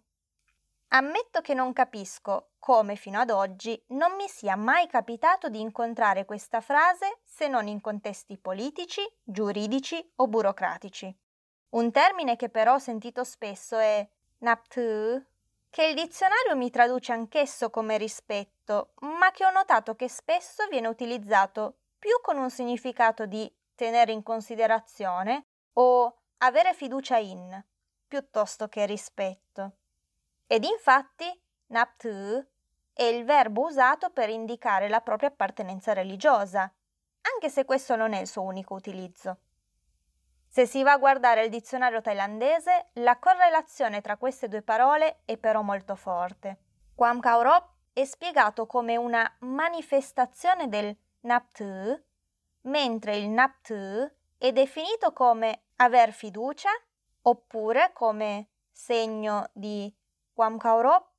Ammetto 0.94 1.40
che 1.40 1.54
non 1.54 1.72
capisco 1.72 2.50
come 2.60 2.98
fino 2.98 3.18
ad 3.18 3.30
oggi 3.30 3.82
non 3.88 4.14
mi 4.18 4.28
sia 4.28 4.58
mai 4.58 4.88
capitato 4.88 5.48
di 5.48 5.62
incontrare 5.62 6.26
questa 6.26 6.60
frase 6.60 7.20
se 7.24 7.48
non 7.48 7.68
in 7.70 7.80
contesti 7.80 8.38
politici, 8.38 9.02
giuridici 9.24 10.12
o 10.18 10.28
burocratici. 10.28 11.16
Un 11.70 11.92
termine 11.92 12.36
che 12.36 12.50
però 12.50 12.74
ho 12.74 12.80
sentito 12.80 13.24
spesso 13.24 13.78
è 13.78 14.06
naptu, 14.40 15.24
che 15.70 15.86
il 15.86 15.96
dizionario 15.96 16.58
mi 16.58 16.70
traduce 16.70 17.14
anch'esso 17.14 17.70
come 17.70 17.98
rispetto, 17.98 18.90
ma 19.00 19.32
che 19.32 19.46
ho 19.46 19.52
notato 19.52 19.96
che 19.96 20.10
spesso 20.10 20.68
viene 20.68 20.90
utilizzato 20.90 21.76
più 22.02 22.20
con 22.24 22.40
un 22.40 22.50
significato 22.50 23.28
di 23.28 23.48
tenere 23.76 24.12
in 24.12 24.24
considerazione 24.24 25.46
o 25.74 26.22
avere 26.40 26.74
fiducia 26.74 27.18
in, 27.18 27.64
piuttosto 28.08 28.68
che 28.68 28.88
rispetto. 28.88 29.74
Ed 30.48 30.64
infatti 30.64 31.32
naptu 31.68 32.44
è 32.92 33.04
il 33.04 33.24
verbo 33.24 33.68
usato 33.68 34.10
per 34.10 34.30
indicare 34.30 34.90
la 34.90 35.02
propria 35.02 35.30
appartenenza 35.30 35.94
religiosa, 35.94 36.62
anche 37.22 37.50
se 37.50 37.66
questo 37.66 37.96
non 37.96 38.14
è 38.14 38.20
il 38.20 38.28
suo 38.28 38.42
unico 38.42 38.74
utilizzo. 38.74 39.38
Se 40.48 40.66
si 40.66 40.82
va 40.82 40.94
a 40.94 40.98
guardare 40.98 41.44
il 41.44 41.52
dizionario 41.52 42.02
thailandese, 42.02 42.88
la 42.94 43.20
correlazione 43.20 44.02
tra 44.02 44.18
queste 44.18 44.48
due 44.48 44.64
parole 44.64 45.22
è 45.26 45.38
però 45.38 45.62
molto 45.62 45.96
forte. 45.96 46.58
Kwam 46.96 47.20
Kaurop 47.20 47.70
è 47.94 48.04
spiegato 48.06 48.66
come 48.66 48.98
una 48.98 49.32
manifestazione 49.42 50.68
del 50.68 50.98
naptu, 51.22 52.02
mentre 52.62 53.18
il 53.18 53.30
naptu 53.30 54.12
è 54.38 54.52
definito 54.52 55.14
come 55.14 55.64
aver 55.78 56.12
fiducia 56.12 56.70
oppure 57.24 57.92
come 57.94 58.50
segno 58.72 59.50
di 59.54 59.94
Quam 60.34 60.58
Kaurop? 60.58 61.10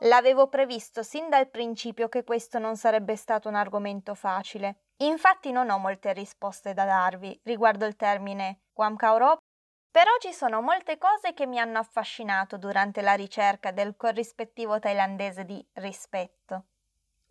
L'avevo 0.00 0.48
previsto 0.48 1.02
sin 1.02 1.28
dal 1.28 1.48
principio 1.48 2.08
che 2.08 2.24
questo 2.24 2.58
non 2.58 2.76
sarebbe 2.76 3.16
stato 3.16 3.48
un 3.48 3.54
argomento 3.54 4.14
facile. 4.14 4.82
Infatti 4.98 5.50
non 5.50 5.70
ho 5.70 5.78
molte 5.78 6.12
risposte 6.12 6.74
da 6.74 6.84
darvi 6.84 7.40
riguardo 7.44 7.84
il 7.86 7.96
termine 7.96 8.64
Quam 8.72 8.96
Kaurop, 8.96 9.38
però 9.90 10.10
ci 10.20 10.32
sono 10.32 10.60
molte 10.60 10.98
cose 10.98 11.34
che 11.34 11.46
mi 11.46 11.58
hanno 11.58 11.78
affascinato 11.78 12.58
durante 12.58 13.00
la 13.00 13.14
ricerca 13.14 13.70
del 13.70 13.96
corrispettivo 13.96 14.78
thailandese 14.78 15.44
di 15.44 15.64
rispetto. 15.74 16.66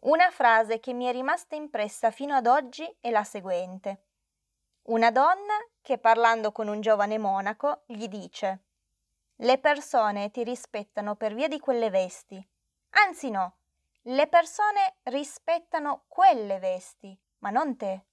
Una 0.03 0.31
frase 0.31 0.81
che 0.81 0.91
mi 0.91 1.05
è 1.05 1.12
rimasta 1.12 1.55
impressa 1.55 2.12
fino 2.12 2.36
ad 2.36 2.45
oggi 2.45 2.86
è 3.00 3.10
la 3.10 3.24
seguente. 3.24 4.03
Una 4.83 5.12
donna 5.12 5.53
che 5.81 5.98
parlando 5.98 6.51
con 6.51 6.67
un 6.67 6.81
giovane 6.81 7.17
monaco 7.17 7.83
gli 7.86 8.07
dice 8.07 8.63
le 9.38 9.57
persone 9.57 10.29
ti 10.29 10.43
rispettano 10.43 11.15
per 11.15 11.33
via 11.33 11.48
di 11.48 11.60
quelle 11.60 11.89
vesti. 11.89 12.45
Anzi 13.05 13.29
no, 13.29 13.55
le 14.03 14.27
persone 14.27 14.98
rispettano 15.03 16.03
quelle 16.07 16.60
vesti, 16.60 17.17
ma 17.39 17.50
non 17.50 17.77
te. 17.77 18.05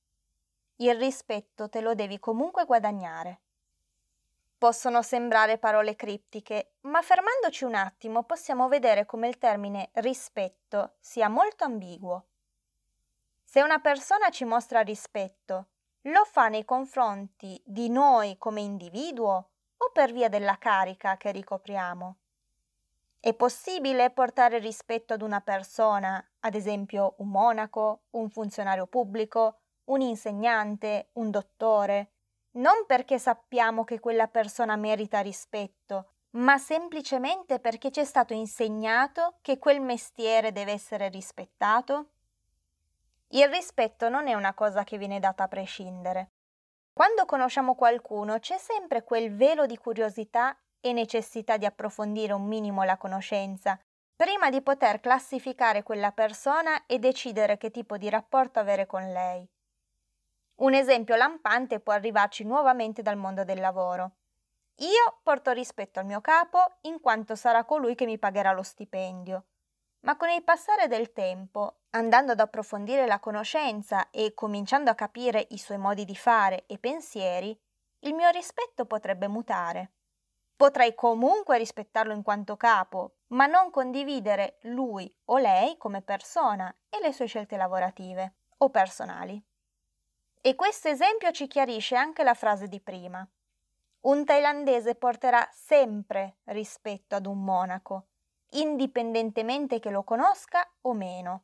Il 0.76 0.96
rispetto 0.96 1.68
te 1.68 1.80
lo 1.80 1.94
devi 1.94 2.18
comunque 2.18 2.64
guadagnare. 2.64 3.40
Possono 4.60 5.00
sembrare 5.00 5.56
parole 5.56 5.96
criptiche, 5.96 6.72
ma 6.82 7.00
fermandoci 7.00 7.64
un 7.64 7.74
attimo 7.74 8.24
possiamo 8.24 8.68
vedere 8.68 9.06
come 9.06 9.26
il 9.26 9.38
termine 9.38 9.88
rispetto 9.94 10.96
sia 11.00 11.30
molto 11.30 11.64
ambiguo. 11.64 12.26
Se 13.42 13.62
una 13.62 13.78
persona 13.78 14.28
ci 14.28 14.44
mostra 14.44 14.82
rispetto, 14.82 15.68
lo 16.02 16.26
fa 16.26 16.48
nei 16.48 16.66
confronti 16.66 17.58
di 17.64 17.88
noi 17.88 18.36
come 18.36 18.60
individuo 18.60 19.48
o 19.78 19.90
per 19.94 20.12
via 20.12 20.28
della 20.28 20.58
carica 20.58 21.16
che 21.16 21.32
ricopriamo? 21.32 22.16
È 23.18 23.32
possibile 23.32 24.10
portare 24.10 24.58
rispetto 24.58 25.14
ad 25.14 25.22
una 25.22 25.40
persona, 25.40 26.22
ad 26.40 26.54
esempio 26.54 27.14
un 27.20 27.30
monaco, 27.30 28.02
un 28.10 28.28
funzionario 28.28 28.86
pubblico, 28.86 29.60
un 29.84 30.02
insegnante, 30.02 31.08
un 31.14 31.30
dottore, 31.30 32.10
non 32.52 32.84
perché 32.86 33.18
sappiamo 33.18 33.84
che 33.84 34.00
quella 34.00 34.26
persona 34.26 34.76
merita 34.76 35.20
rispetto, 35.20 36.12
ma 36.32 36.58
semplicemente 36.58 37.58
perché 37.60 37.90
ci 37.90 38.00
è 38.00 38.04
stato 38.04 38.32
insegnato 38.32 39.38
che 39.40 39.58
quel 39.58 39.80
mestiere 39.80 40.52
deve 40.52 40.72
essere 40.72 41.08
rispettato? 41.08 42.10
Il 43.28 43.48
rispetto 43.48 44.08
non 44.08 44.26
è 44.26 44.34
una 44.34 44.54
cosa 44.54 44.82
che 44.84 44.98
viene 44.98 45.20
data 45.20 45.44
a 45.44 45.48
prescindere. 45.48 46.30
Quando 46.92 47.24
conosciamo 47.24 47.74
qualcuno 47.74 48.38
c'è 48.38 48.58
sempre 48.58 49.04
quel 49.04 49.34
velo 49.34 49.66
di 49.66 49.76
curiosità 49.76 50.56
e 50.80 50.92
necessità 50.92 51.56
di 51.56 51.64
approfondire 51.64 52.32
un 52.32 52.46
minimo 52.46 52.82
la 52.82 52.96
conoscenza, 52.96 53.78
prima 54.16 54.50
di 54.50 54.60
poter 54.60 55.00
classificare 55.00 55.82
quella 55.82 56.10
persona 56.10 56.86
e 56.86 56.98
decidere 56.98 57.56
che 57.56 57.70
tipo 57.70 57.96
di 57.96 58.08
rapporto 58.08 58.58
avere 58.58 58.86
con 58.86 59.12
lei. 59.12 59.48
Un 60.60 60.74
esempio 60.74 61.16
lampante 61.16 61.80
può 61.80 61.94
arrivarci 61.94 62.44
nuovamente 62.44 63.00
dal 63.00 63.16
mondo 63.16 63.44
del 63.44 63.60
lavoro. 63.60 64.16
Io 64.80 65.20
porto 65.22 65.52
rispetto 65.52 66.00
al 66.00 66.04
mio 66.04 66.20
capo 66.20 66.58
in 66.82 67.00
quanto 67.00 67.34
sarà 67.34 67.64
colui 67.64 67.94
che 67.94 68.04
mi 68.04 68.18
pagherà 68.18 68.52
lo 68.52 68.62
stipendio. 68.62 69.44
Ma 70.00 70.18
con 70.18 70.28
il 70.28 70.44
passare 70.44 70.86
del 70.86 71.12
tempo, 71.12 71.80
andando 71.90 72.32
ad 72.32 72.40
approfondire 72.40 73.06
la 73.06 73.20
conoscenza 73.20 74.10
e 74.10 74.34
cominciando 74.34 74.90
a 74.90 74.94
capire 74.94 75.46
i 75.50 75.58
suoi 75.58 75.78
modi 75.78 76.04
di 76.04 76.16
fare 76.16 76.64
e 76.66 76.78
pensieri, 76.78 77.58
il 78.00 78.14
mio 78.14 78.28
rispetto 78.28 78.84
potrebbe 78.84 79.28
mutare. 79.28 79.92
Potrei 80.56 80.94
comunque 80.94 81.56
rispettarlo 81.56 82.12
in 82.12 82.22
quanto 82.22 82.58
capo, 82.58 83.14
ma 83.28 83.46
non 83.46 83.70
condividere 83.70 84.58
lui 84.62 85.10
o 85.26 85.38
lei 85.38 85.78
come 85.78 86.02
persona 86.02 86.74
e 86.90 87.00
le 87.00 87.14
sue 87.14 87.24
scelte 87.24 87.56
lavorative 87.56 88.34
o 88.58 88.68
personali. 88.68 89.42
E 90.42 90.54
questo 90.54 90.88
esempio 90.88 91.32
ci 91.32 91.46
chiarisce 91.46 91.96
anche 91.96 92.22
la 92.22 92.32
frase 92.32 92.66
di 92.66 92.80
prima. 92.80 93.26
Un 94.00 94.24
thailandese 94.24 94.94
porterà 94.94 95.46
sempre 95.52 96.38
rispetto 96.44 97.14
ad 97.14 97.26
un 97.26 97.44
monaco, 97.44 98.06
indipendentemente 98.52 99.78
che 99.80 99.90
lo 99.90 100.02
conosca 100.02 100.66
o 100.82 100.94
meno. 100.94 101.42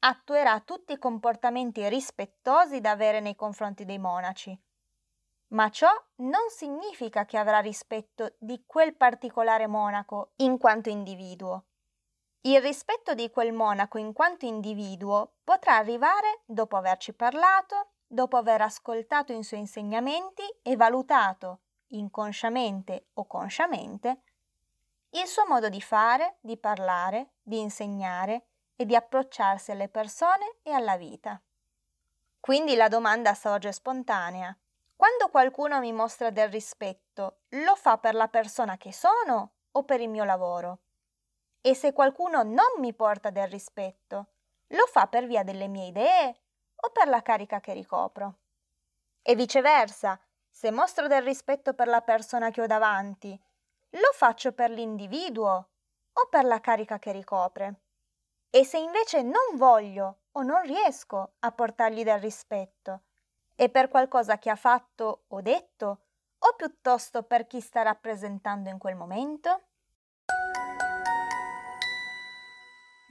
Attuerà 0.00 0.58
tutti 0.58 0.94
i 0.94 0.98
comportamenti 0.98 1.88
rispettosi 1.88 2.80
da 2.80 2.90
avere 2.90 3.20
nei 3.20 3.36
confronti 3.36 3.84
dei 3.84 3.98
monaci. 3.98 4.58
Ma 5.48 5.70
ciò 5.70 5.90
non 6.16 6.48
significa 6.48 7.24
che 7.24 7.36
avrà 7.36 7.60
rispetto 7.60 8.34
di 8.38 8.64
quel 8.66 8.96
particolare 8.96 9.68
monaco 9.68 10.32
in 10.36 10.58
quanto 10.58 10.88
individuo. 10.88 11.66
Il 12.40 12.60
rispetto 12.60 13.14
di 13.14 13.30
quel 13.30 13.52
monaco 13.52 13.98
in 13.98 14.12
quanto 14.12 14.46
individuo 14.46 15.34
potrà 15.44 15.76
arrivare 15.76 16.40
dopo 16.46 16.76
averci 16.76 17.12
parlato, 17.12 17.90
dopo 18.12 18.36
aver 18.36 18.60
ascoltato 18.60 19.32
i 19.32 19.44
suoi 19.44 19.60
insegnamenti 19.60 20.42
e 20.62 20.74
valutato, 20.74 21.60
inconsciamente 21.90 23.10
o 23.14 23.26
consciamente, 23.26 24.22
il 25.10 25.26
suo 25.26 25.46
modo 25.46 25.68
di 25.68 25.80
fare, 25.80 26.38
di 26.40 26.56
parlare, 26.56 27.34
di 27.40 27.60
insegnare 27.60 28.46
e 28.74 28.84
di 28.84 28.96
approcciarsi 28.96 29.70
alle 29.70 29.88
persone 29.88 30.56
e 30.62 30.72
alla 30.72 30.96
vita. 30.96 31.40
Quindi 32.40 32.74
la 32.74 32.88
domanda 32.88 33.32
sorge 33.34 33.70
spontanea. 33.70 34.56
Quando 34.96 35.28
qualcuno 35.28 35.78
mi 35.78 35.92
mostra 35.92 36.30
del 36.30 36.48
rispetto, 36.48 37.42
lo 37.50 37.76
fa 37.76 37.98
per 37.98 38.14
la 38.14 38.26
persona 38.26 38.76
che 38.76 38.92
sono 38.92 39.52
o 39.70 39.84
per 39.84 40.00
il 40.00 40.08
mio 40.08 40.24
lavoro? 40.24 40.80
E 41.60 41.74
se 41.74 41.92
qualcuno 41.92 42.42
non 42.42 42.80
mi 42.80 42.92
porta 42.92 43.30
del 43.30 43.46
rispetto, 43.46 44.26
lo 44.68 44.86
fa 44.86 45.06
per 45.06 45.26
via 45.26 45.44
delle 45.44 45.68
mie 45.68 45.86
idee 45.86 46.39
o 46.82 46.90
per 46.90 47.08
la 47.08 47.22
carica 47.22 47.60
che 47.60 47.72
ricopro. 47.72 48.34
E 49.22 49.34
viceversa, 49.34 50.18
se 50.48 50.70
mostro 50.70 51.06
del 51.06 51.22
rispetto 51.22 51.74
per 51.74 51.88
la 51.88 52.00
persona 52.00 52.50
che 52.50 52.62
ho 52.62 52.66
davanti, 52.66 53.38
lo 53.90 54.10
faccio 54.12 54.52
per 54.52 54.70
l'individuo 54.70 55.68
o 56.12 56.26
per 56.28 56.44
la 56.44 56.60
carica 56.60 56.98
che 56.98 57.12
ricopre. 57.12 57.74
E 58.50 58.64
se 58.64 58.78
invece 58.78 59.22
non 59.22 59.56
voglio 59.56 60.22
o 60.32 60.42
non 60.42 60.62
riesco 60.62 61.32
a 61.40 61.52
portargli 61.52 62.02
del 62.02 62.18
rispetto, 62.18 63.02
è 63.54 63.68
per 63.68 63.88
qualcosa 63.88 64.38
che 64.38 64.50
ha 64.50 64.56
fatto 64.56 65.24
o 65.28 65.40
detto 65.40 65.98
o 66.38 66.54
piuttosto 66.56 67.22
per 67.22 67.46
chi 67.46 67.60
sta 67.60 67.82
rappresentando 67.82 68.68
in 68.68 68.78
quel 68.78 68.96
momento? 68.96 69.64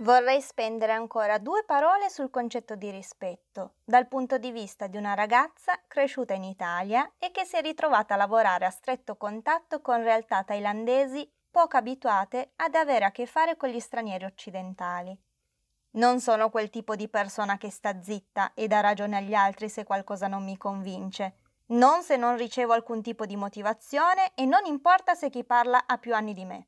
Vorrei 0.02 0.40
spendere 0.40 0.94
ancora 0.94 1.40
due 1.40 1.66
parole 1.66 2.10
sul 2.10 2.30
concetto 2.30 2.76
di 2.76 2.90
rispetto, 2.90 3.74
dal 3.84 4.08
punto 4.08 4.38
di 4.38 4.50
vista 4.50 4.88
di 4.88 4.96
una 4.96 5.14
ragazza 5.14 5.78
cresciuta 5.88 6.34
in 6.34 6.46
Italia 6.46 7.16
e 7.18 7.32
che 7.32 7.44
si 7.44 7.58
è 7.58 7.62
ritrovata 7.62 8.14
a 8.14 8.18
lavorare 8.18 8.66
a 8.66 8.70
stretto 8.70 9.18
contatto 9.18 9.82
con 9.82 10.02
realtà 10.02 10.44
thailandesi 10.44 11.30
poco 11.52 11.76
abituate 11.76 12.54
ad 12.56 12.76
avere 12.76 13.04
a 13.04 13.12
che 13.12 13.26
fare 13.26 13.58
con 13.58 13.68
gli 13.68 13.80
stranieri 13.82 14.24
occidentali. 14.24 15.20
Non 15.92 16.22
sono 16.22 16.50
quel 16.50 16.70
tipo 16.70 16.96
di 16.96 17.10
persona 17.10 17.58
che 17.58 17.70
sta 17.70 18.02
zitta 18.02 18.54
e 18.54 18.68
dà 18.68 18.80
ragione 18.80 19.18
agli 19.18 19.34
altri 19.34 19.68
se 19.68 19.84
qualcosa 19.84 20.28
non 20.28 20.46
mi 20.46 20.56
convince, 20.56 21.40
non 21.72 22.04
se 22.04 22.16
non 22.16 22.38
ricevo 22.38 22.72
alcun 22.72 23.02
tipo 23.02 23.26
di 23.26 23.36
motivazione 23.36 24.32
e 24.34 24.46
non 24.46 24.66
importa 24.66 25.14
se 25.14 25.30
chi 25.30 25.44
parla 25.44 25.84
ha 25.86 25.98
più 25.98 26.16
anni 26.16 26.34
di 26.34 26.46
me. 26.46 26.68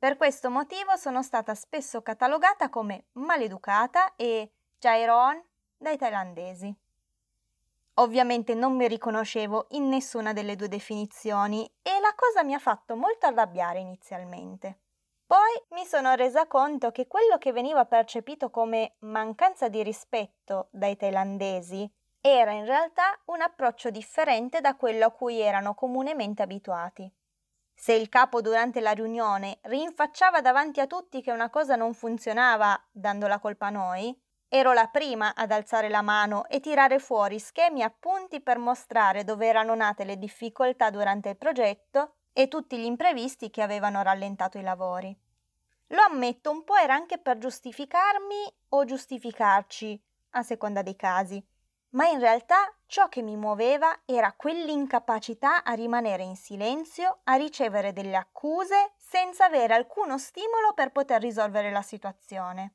Per 0.00 0.16
questo 0.16 0.48
motivo 0.48 0.96
sono 0.96 1.22
stata 1.22 1.54
spesso 1.54 2.00
catalogata 2.00 2.70
come 2.70 3.08
maleducata 3.12 4.16
e 4.16 4.50
Jairon 4.78 5.38
dai 5.76 5.98
thailandesi. 5.98 6.74
Ovviamente 7.96 8.54
non 8.54 8.76
mi 8.76 8.88
riconoscevo 8.88 9.66
in 9.72 9.90
nessuna 9.90 10.32
delle 10.32 10.56
due 10.56 10.68
definizioni 10.68 11.70
e 11.82 12.00
la 12.00 12.14
cosa 12.16 12.42
mi 12.42 12.54
ha 12.54 12.58
fatto 12.58 12.96
molto 12.96 13.26
arrabbiare 13.26 13.80
inizialmente. 13.80 14.78
Poi 15.26 15.62
mi 15.72 15.84
sono 15.84 16.14
resa 16.14 16.46
conto 16.46 16.90
che 16.92 17.06
quello 17.06 17.36
che 17.36 17.52
veniva 17.52 17.84
percepito 17.84 18.48
come 18.48 18.94
mancanza 19.00 19.68
di 19.68 19.82
rispetto 19.82 20.68
dai 20.70 20.96
thailandesi 20.96 21.86
era 22.22 22.52
in 22.52 22.64
realtà 22.64 23.20
un 23.26 23.42
approccio 23.42 23.90
differente 23.90 24.62
da 24.62 24.76
quello 24.76 25.04
a 25.04 25.10
cui 25.10 25.40
erano 25.40 25.74
comunemente 25.74 26.40
abituati. 26.40 27.12
Se 27.82 27.94
il 27.94 28.10
capo 28.10 28.42
durante 28.42 28.82
la 28.82 28.90
riunione 28.90 29.58
rinfacciava 29.62 30.42
davanti 30.42 30.80
a 30.80 30.86
tutti 30.86 31.22
che 31.22 31.30
una 31.30 31.48
cosa 31.48 31.76
non 31.76 31.94
funzionava, 31.94 32.78
dando 32.92 33.26
la 33.26 33.38
colpa 33.38 33.68
a 33.68 33.70
noi, 33.70 34.14
ero 34.48 34.74
la 34.74 34.88
prima 34.88 35.34
ad 35.34 35.50
alzare 35.50 35.88
la 35.88 36.02
mano 36.02 36.46
e 36.48 36.60
tirare 36.60 36.98
fuori 36.98 37.38
schemi 37.38 37.80
e 37.80 37.84
appunti 37.84 38.42
per 38.42 38.58
mostrare 38.58 39.24
dove 39.24 39.46
erano 39.46 39.74
nate 39.74 40.04
le 40.04 40.18
difficoltà 40.18 40.90
durante 40.90 41.30
il 41.30 41.38
progetto 41.38 42.16
e 42.34 42.48
tutti 42.48 42.76
gli 42.76 42.84
imprevisti 42.84 43.48
che 43.48 43.62
avevano 43.62 44.02
rallentato 44.02 44.58
i 44.58 44.62
lavori. 44.62 45.18
Lo 45.86 46.02
ammetto, 46.02 46.50
un 46.50 46.64
po' 46.64 46.76
era 46.76 46.92
anche 46.92 47.16
per 47.16 47.38
giustificarmi 47.38 48.56
o 48.68 48.84
giustificarci, 48.84 49.98
a 50.32 50.42
seconda 50.42 50.82
dei 50.82 50.96
casi 50.96 51.42
ma 51.90 52.06
in 52.08 52.20
realtà 52.20 52.72
ciò 52.86 53.08
che 53.08 53.22
mi 53.22 53.36
muoveva 53.36 54.00
era 54.04 54.32
quell'incapacità 54.32 55.64
a 55.64 55.72
rimanere 55.72 56.22
in 56.22 56.36
silenzio, 56.36 57.20
a 57.24 57.34
ricevere 57.34 57.92
delle 57.92 58.16
accuse 58.16 58.92
senza 58.96 59.46
avere 59.46 59.74
alcuno 59.74 60.18
stimolo 60.18 60.72
per 60.74 60.92
poter 60.92 61.20
risolvere 61.20 61.70
la 61.70 61.82
situazione. 61.82 62.74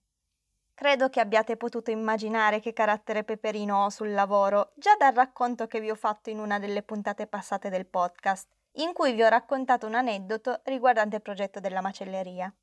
Credo 0.74 1.10
che 1.10 1.22
abbiate 1.22 1.56
potuto 1.56 1.92
immaginare 1.92 2.60
che 2.60 2.74
carattere 2.74 3.24
peperino 3.24 3.86
ho 3.86 3.90
sul 3.90 4.12
lavoro 4.12 4.74
già 4.76 4.96
dal 4.98 5.14
racconto 5.14 5.68
che 5.68 5.80
vi 5.80 5.90
ho 5.90 5.96
fatto 5.96 6.30
in 6.30 6.40
una 6.40 6.60
delle 6.60 6.84
puntate 6.84 7.28
passate 7.28 7.70
del 7.70 7.86
podcast, 7.86 8.50
in 8.74 8.92
cui 8.92 9.14
vi 9.14 9.24
ho 9.24 9.30
raccontato 9.30 9.88
un 9.88 9.96
aneddoto 9.96 10.60
riguardante 10.66 11.16
il 11.16 11.22
progetto 11.22 11.62
della 11.62 11.80
macelleria. 11.80 12.54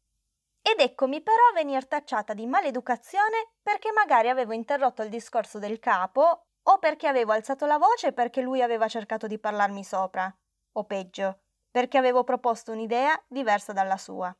Ed 0.62 0.78
eccomi 0.78 1.20
però 1.20 1.42
a 1.50 1.54
venir 1.54 1.86
tacciata 1.86 2.34
di 2.34 2.46
maleducazione 2.46 3.48
perché 3.60 3.90
magari 3.92 4.28
avevo 4.28 4.52
interrotto 4.52 5.02
il 5.02 5.08
discorso 5.08 5.58
del 5.58 5.80
capo 5.80 6.44
o 6.62 6.78
perché 6.78 7.08
avevo 7.08 7.32
alzato 7.32 7.66
la 7.66 7.78
voce 7.78 8.12
perché 8.12 8.40
lui 8.40 8.62
aveva 8.62 8.86
cercato 8.86 9.26
di 9.26 9.38
parlarmi 9.38 9.82
sopra, 9.82 10.32
o 10.74 10.84
peggio, 10.84 11.40
perché 11.70 11.98
avevo 11.98 12.22
proposto 12.22 12.70
un'idea 12.70 13.20
diversa 13.26 13.72
dalla 13.72 13.96
sua. 13.96 14.34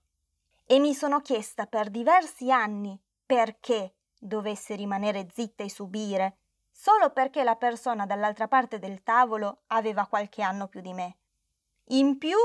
E 0.64 0.78
mi 0.78 0.94
sono 0.94 1.20
chiesta 1.20 1.66
per 1.66 1.90
diversi 1.90 2.52
anni 2.52 2.98
perché 3.26 3.94
dovesse 4.16 4.76
rimanere 4.76 5.26
zitta 5.32 5.64
e 5.64 5.70
subire, 5.70 6.36
solo 6.70 7.10
perché 7.10 7.42
la 7.42 7.56
persona 7.56 8.06
dall'altra 8.06 8.46
parte 8.46 8.78
del 8.78 9.02
tavolo 9.02 9.62
aveva 9.68 10.06
qualche 10.06 10.42
anno 10.42 10.68
più 10.68 10.80
di 10.80 10.92
me. 10.92 11.16
In 11.86 12.16
più, 12.16 12.36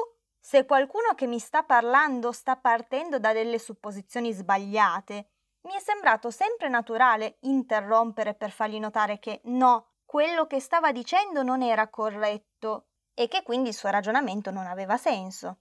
se 0.47 0.65
qualcuno 0.65 1.13
che 1.13 1.27
mi 1.27 1.39
sta 1.39 1.63
parlando 1.63 2.31
sta 2.31 2.55
partendo 2.55 3.19
da 3.19 3.33
delle 3.33 3.59
supposizioni 3.59 4.31
sbagliate, 4.31 5.29
mi 5.63 5.73
è 5.73 5.79
sembrato 5.81 6.31
sempre 6.31 6.69
naturale 6.69 7.35
interrompere 7.41 8.33
per 8.33 8.51
fargli 8.51 8.79
notare 8.79 9.19
che 9.19 9.41
no, 9.43 9.95
quello 10.05 10.47
che 10.47 10.61
stava 10.61 10.93
dicendo 10.93 11.43
non 11.43 11.61
era 11.61 11.89
corretto 11.89 12.85
e 13.13 13.27
che 13.27 13.43
quindi 13.43 13.67
il 13.67 13.75
suo 13.75 13.89
ragionamento 13.89 14.49
non 14.49 14.67
aveva 14.67 14.95
senso. 14.95 15.57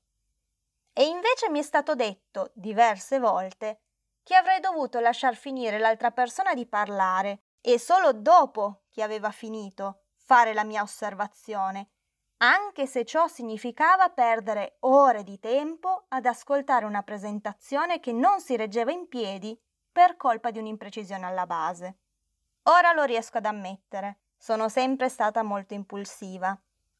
E 0.92 1.05
invece 1.07 1.51
mi 1.51 1.59
è 1.59 1.62
stato 1.62 1.96
detto 1.96 2.53
diverse 2.55 3.18
volte 3.18 3.81
che 4.22 4.37
avrei 4.37 4.61
dovuto 4.61 5.01
lasciar 5.01 5.35
finire 5.35 5.81
l'altra 5.81 6.12
persona 6.12 6.55
di 6.55 6.64
parlare 6.64 7.40
e 7.61 7.81
solo 7.81 8.12
dopo 8.12 8.83
che 8.92 9.03
aveva 9.03 9.33
finito 9.33 10.03
fare 10.14 10.55
la 10.55 10.62
mia 10.62 10.83
osservazione, 10.83 11.88
anche 12.38 12.87
se 12.87 13.05
ciò 13.05 13.27
significava 13.27 14.09
perdere 14.11 14.77
ore 14.81 15.22
di 15.22 15.38
tempo 15.38 16.05
ad 16.09 16.27
ascoltare 16.27 16.85
una 16.85 17.03
presentazione 17.03 18.01
che 18.01 18.12
non 18.12 18.40
si 18.40 18.57
reggeva 18.57 18.92
in 18.92 19.09
piedi 19.09 19.59
per 19.90 20.16
colpa 20.16 20.51
di 20.51 20.59
un'imprecisione 20.59 21.25
alla 21.25 21.46
base. 21.46 21.96
Ora 22.64 22.92
lo 22.92 23.05
riesco 23.05 23.38
ad 23.38 23.46
ammettere, 23.46 24.18
sono 24.37 24.68
sempre 24.68 25.09
stata 25.09 25.42
molto 25.42 25.75
impulsiva 25.75 26.59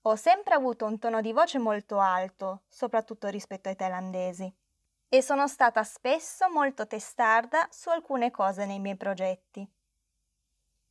ho 0.09 0.15
sempre 0.15 0.55
avuto 0.55 0.85
un 0.85 1.01
tono 1.01 1.21
di 1.21 1.33
voce 1.33 1.59
molto 1.59 1.99
alto, 1.99 2.63
soprattutto 2.69 3.27
rispetto 3.27 3.69
ai 3.69 3.75
thailandesi, 3.75 4.55
e 5.09 5.21
sono 5.21 5.49
stata 5.49 5.83
spesso 5.83 6.49
molto 6.49 6.87
testarda 6.87 7.67
su 7.73 7.89
alcune 7.89 8.31
cose 8.31 8.67
nei 8.67 8.79
miei 8.79 8.97
progetti. 8.97 9.69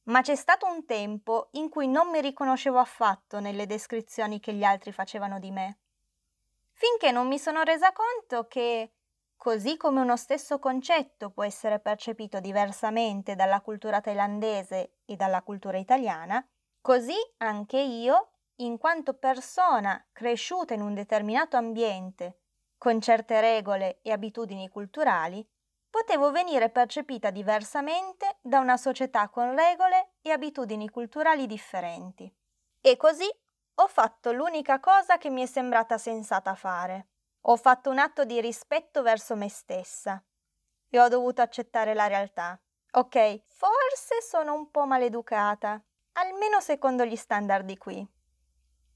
Ma 0.06 0.22
c'è 0.22 0.36
stato 0.36 0.68
un 0.68 0.86
tempo 0.86 1.48
in 1.54 1.68
cui 1.70 1.88
non 1.88 2.10
mi 2.10 2.22
riconoscevo 2.22 2.78
affatto 2.78 3.40
nelle 3.40 3.66
descrizioni 3.66 4.40
che 4.40 4.54
gli 4.54 4.64
altri 4.64 4.92
facevano 4.92 5.40
di 5.40 5.50
me, 5.50 5.78
finché 6.74 7.12
non 7.12 7.28
mi 7.28 7.40
sono 7.40 7.64
resa 7.64 7.92
conto 7.92 8.48
che, 8.48 8.92
così 9.36 9.78
come 9.78 10.02
uno 10.02 10.16
stesso 10.16 10.60
concetto 10.60 11.32
può 11.32 11.44
essere 11.44 11.80
percepito 11.80 12.40
diversamente 12.40 13.36
dalla 13.36 13.62
cultura 13.62 14.00
thailandese 14.00 14.98
e 15.06 15.16
dalla 15.16 15.42
cultura 15.42 15.78
italiana, 15.78 16.46
così 16.82 17.18
anche 17.38 17.80
io 17.80 18.30
in 18.58 18.78
quanto 18.78 19.16
persona 19.16 20.06
cresciuta 20.12 20.76
in 20.76 20.82
un 20.82 20.94
determinato 20.94 21.58
ambiente, 21.58 22.42
con 22.78 23.02
certe 23.02 23.42
regole 23.42 24.00
e 24.04 24.12
abitudini 24.12 24.70
culturali, 24.70 25.44
potevo 25.96 26.30
venire 26.30 26.70
percepita 26.70 27.30
diversamente 27.30 28.40
da 28.42 28.60
una 28.60 28.76
società 28.76 29.30
con 29.30 29.56
regole 29.56 30.16
e 30.22 30.30
abitudini 30.32 30.90
culturali 30.90 31.48
differenti. 31.48 32.30
E 32.82 32.98
così 32.98 33.26
ho 33.76 33.88
fatto 33.88 34.34
l'unica 34.34 34.82
cosa 34.82 35.18
che 35.18 35.30
mi 35.30 35.42
è 35.42 35.46
sembrata 35.46 35.98
sensata 35.98 36.54
fare. 36.54 37.08
Ho 37.44 37.56
fatto 37.56 37.92
un 37.92 38.00
atto 38.00 38.26
di 38.26 38.42
rispetto 38.42 39.04
verso 39.04 39.38
me 39.38 39.48
stessa 39.48 40.22
e 40.90 41.00
ho 41.00 41.08
dovuto 41.08 41.42
accettare 41.42 41.94
la 41.94 42.08
realtà. 42.08 42.60
Ok, 42.92 43.44
forse 43.46 44.22
sono 44.22 44.54
un 44.54 44.70
po' 44.72 44.86
maleducata, 44.86 45.82
almeno 46.16 46.60
secondo 46.60 47.06
gli 47.06 47.16
standard 47.16 47.66
di 47.66 47.78
qui. 47.78 48.06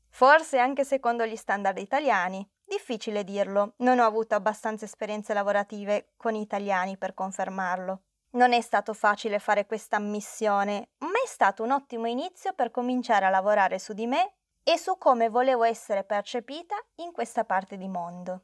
Forse 0.10 0.58
anche 0.58 0.84
secondo 0.84 1.26
gli 1.26 1.38
standard 1.38 1.78
italiani. 1.78 2.46
Difficile 2.69 3.23
dirlo, 3.23 3.73
non 3.77 3.97
ho 3.97 4.05
avuto 4.05 4.36
abbastanza 4.36 4.86
esperienze 4.86 5.34
lavorative 5.34 6.10
con 6.15 6.36
italiani 6.36 6.97
per 6.97 7.15
confermarlo. 7.15 8.01
Non 8.32 8.53
è 8.53 8.62
stato 8.62 8.93
facile 8.93 9.39
fare 9.39 9.65
questa 9.65 9.95
ammissione, 9.95 10.89
ma 10.99 11.19
è 11.23 11.25
stato 11.25 11.63
un 11.63 11.71
ottimo 11.71 12.05
inizio 12.05 12.53
per 12.53 12.69
cominciare 12.69 13.25
a 13.25 13.32
lavorare 13.32 13.79
su 13.79 13.93
di 13.93 14.05
me 14.05 14.34
e 14.62 14.77
su 14.77 14.99
come 14.99 15.29
volevo 15.29 15.63
essere 15.63 16.03
percepita 16.03 16.75
in 16.97 17.12
questa 17.12 17.43
parte 17.43 17.75
di 17.75 17.88
mondo. 17.88 18.43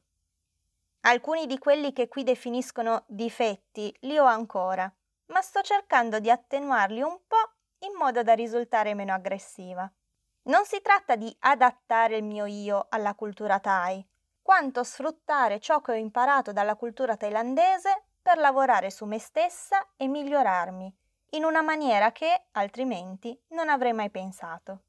Alcuni 1.01 1.45
di 1.45 1.59
quelli 1.59 1.93
che 1.93 2.07
qui 2.07 2.23
definiscono 2.23 3.03
difetti 3.05 3.95
li 4.01 4.17
ho 4.17 4.25
ancora, 4.25 4.91
ma 5.27 5.41
sto 5.41 5.61
cercando 5.61 6.19
di 6.19 6.31
attenuarli 6.31 7.03
un 7.03 7.19
po' 7.27 7.85
in 7.85 7.93
modo 7.95 8.23
da 8.23 8.33
risultare 8.33 8.95
meno 8.95 9.13
aggressiva. 9.13 9.87
Non 10.47 10.65
si 10.65 10.81
tratta 10.81 11.15
di 11.15 11.35
adattare 11.41 12.17
il 12.17 12.23
mio 12.23 12.45
io 12.45 12.87
alla 12.89 13.13
cultura 13.13 13.59
thai, 13.59 14.03
quanto 14.45 14.83
sfruttare 14.83 15.59
ciò 15.59 15.81
che 15.81 15.93
ho 15.93 15.95
imparato 15.95 16.51
dalla 16.51 16.75
cultura 16.75 17.17
thailandese 17.17 18.03
per 18.21 18.37
lavorare 18.37 18.91
su 18.91 19.05
me 19.05 19.17
stessa 19.17 19.83
e 19.97 20.07
migliorarmi, 20.07 20.95
in 21.31 21.43
una 21.43 21.63
maniera 21.63 22.11
che, 22.11 22.43
altrimenti, 22.51 23.35
non 23.49 23.69
avrei 23.69 23.93
mai 23.93 24.11
pensato. 24.11 24.81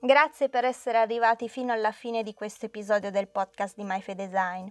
Grazie 0.00 0.48
per 0.48 0.64
essere 0.64 0.98
arrivati 0.98 1.48
fino 1.48 1.72
alla 1.72 1.92
fine 1.92 2.24
di 2.24 2.34
questo 2.34 2.66
episodio 2.66 3.12
del 3.12 3.28
podcast 3.28 3.76
di 3.76 3.84
MyFe 3.84 4.16
Design. 4.16 4.66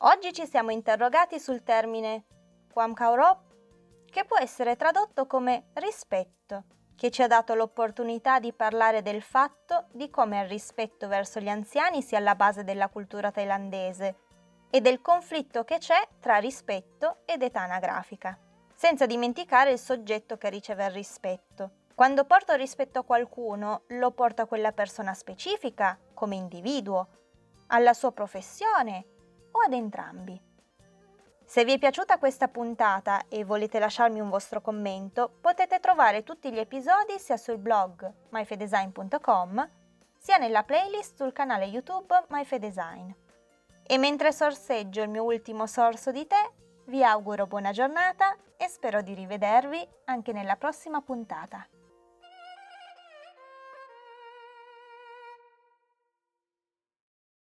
Oggi 0.00 0.34
ci 0.34 0.46
siamo 0.46 0.70
interrogati 0.70 1.40
sul 1.40 1.62
termine 1.62 2.26
Kaurop, 2.94 3.40
che 4.10 4.24
può 4.24 4.38
essere 4.38 4.76
tradotto 4.76 5.26
come 5.26 5.70
rispetto, 5.74 6.64
che 6.96 7.10
ci 7.10 7.22
ha 7.22 7.26
dato 7.26 7.54
l'opportunità 7.54 8.38
di 8.38 8.52
parlare 8.52 9.02
del 9.02 9.22
fatto 9.22 9.86
di 9.92 10.10
come 10.10 10.40
il 10.42 10.48
rispetto 10.48 11.08
verso 11.08 11.40
gli 11.40 11.48
anziani 11.48 12.02
sia 12.02 12.18
alla 12.18 12.34
base 12.34 12.64
della 12.64 12.88
cultura 12.88 13.30
thailandese 13.30 14.16
e 14.70 14.80
del 14.80 15.00
conflitto 15.00 15.64
che 15.64 15.78
c'è 15.78 16.08
tra 16.20 16.36
rispetto 16.36 17.18
ed 17.24 17.42
età 17.42 17.62
anagrafica, 17.62 18.38
senza 18.74 19.06
dimenticare 19.06 19.72
il 19.72 19.78
soggetto 19.78 20.36
che 20.36 20.48
riceve 20.48 20.86
il 20.86 20.92
rispetto. 20.92 21.70
Quando 21.94 22.24
porto 22.24 22.54
rispetto 22.54 23.00
a 23.00 23.04
qualcuno, 23.04 23.82
lo 23.88 24.12
porto 24.12 24.42
a 24.42 24.46
quella 24.46 24.72
persona 24.72 25.14
specifica, 25.14 25.98
come 26.14 26.36
individuo, 26.36 27.08
alla 27.68 27.92
sua 27.92 28.12
professione 28.12 29.04
o 29.50 29.60
ad 29.60 29.72
entrambi. 29.72 30.47
Se 31.48 31.64
vi 31.64 31.72
è 31.72 31.78
piaciuta 31.78 32.18
questa 32.18 32.48
puntata 32.48 33.22
e 33.26 33.42
volete 33.42 33.78
lasciarmi 33.78 34.20
un 34.20 34.28
vostro 34.28 34.60
commento, 34.60 35.32
potete 35.40 35.80
trovare 35.80 36.22
tutti 36.22 36.52
gli 36.52 36.58
episodi 36.58 37.18
sia 37.18 37.38
sul 37.38 37.56
blog 37.56 38.12
myfedesign.com 38.28 39.70
sia 40.18 40.36
nella 40.36 40.62
playlist 40.62 41.16
sul 41.16 41.32
canale 41.32 41.64
YouTube 41.64 42.14
MyFedesign. 42.28 43.10
E 43.82 43.96
mentre 43.96 44.30
sorseggio 44.30 45.00
il 45.00 45.08
mio 45.08 45.24
ultimo 45.24 45.66
sorso 45.66 46.12
di 46.12 46.26
tè, 46.26 46.50
vi 46.88 47.02
auguro 47.02 47.46
buona 47.46 47.72
giornata 47.72 48.36
e 48.58 48.68
spero 48.68 49.00
di 49.00 49.14
rivedervi 49.14 49.88
anche 50.04 50.32
nella 50.34 50.56
prossima 50.56 51.00
puntata. 51.00 51.66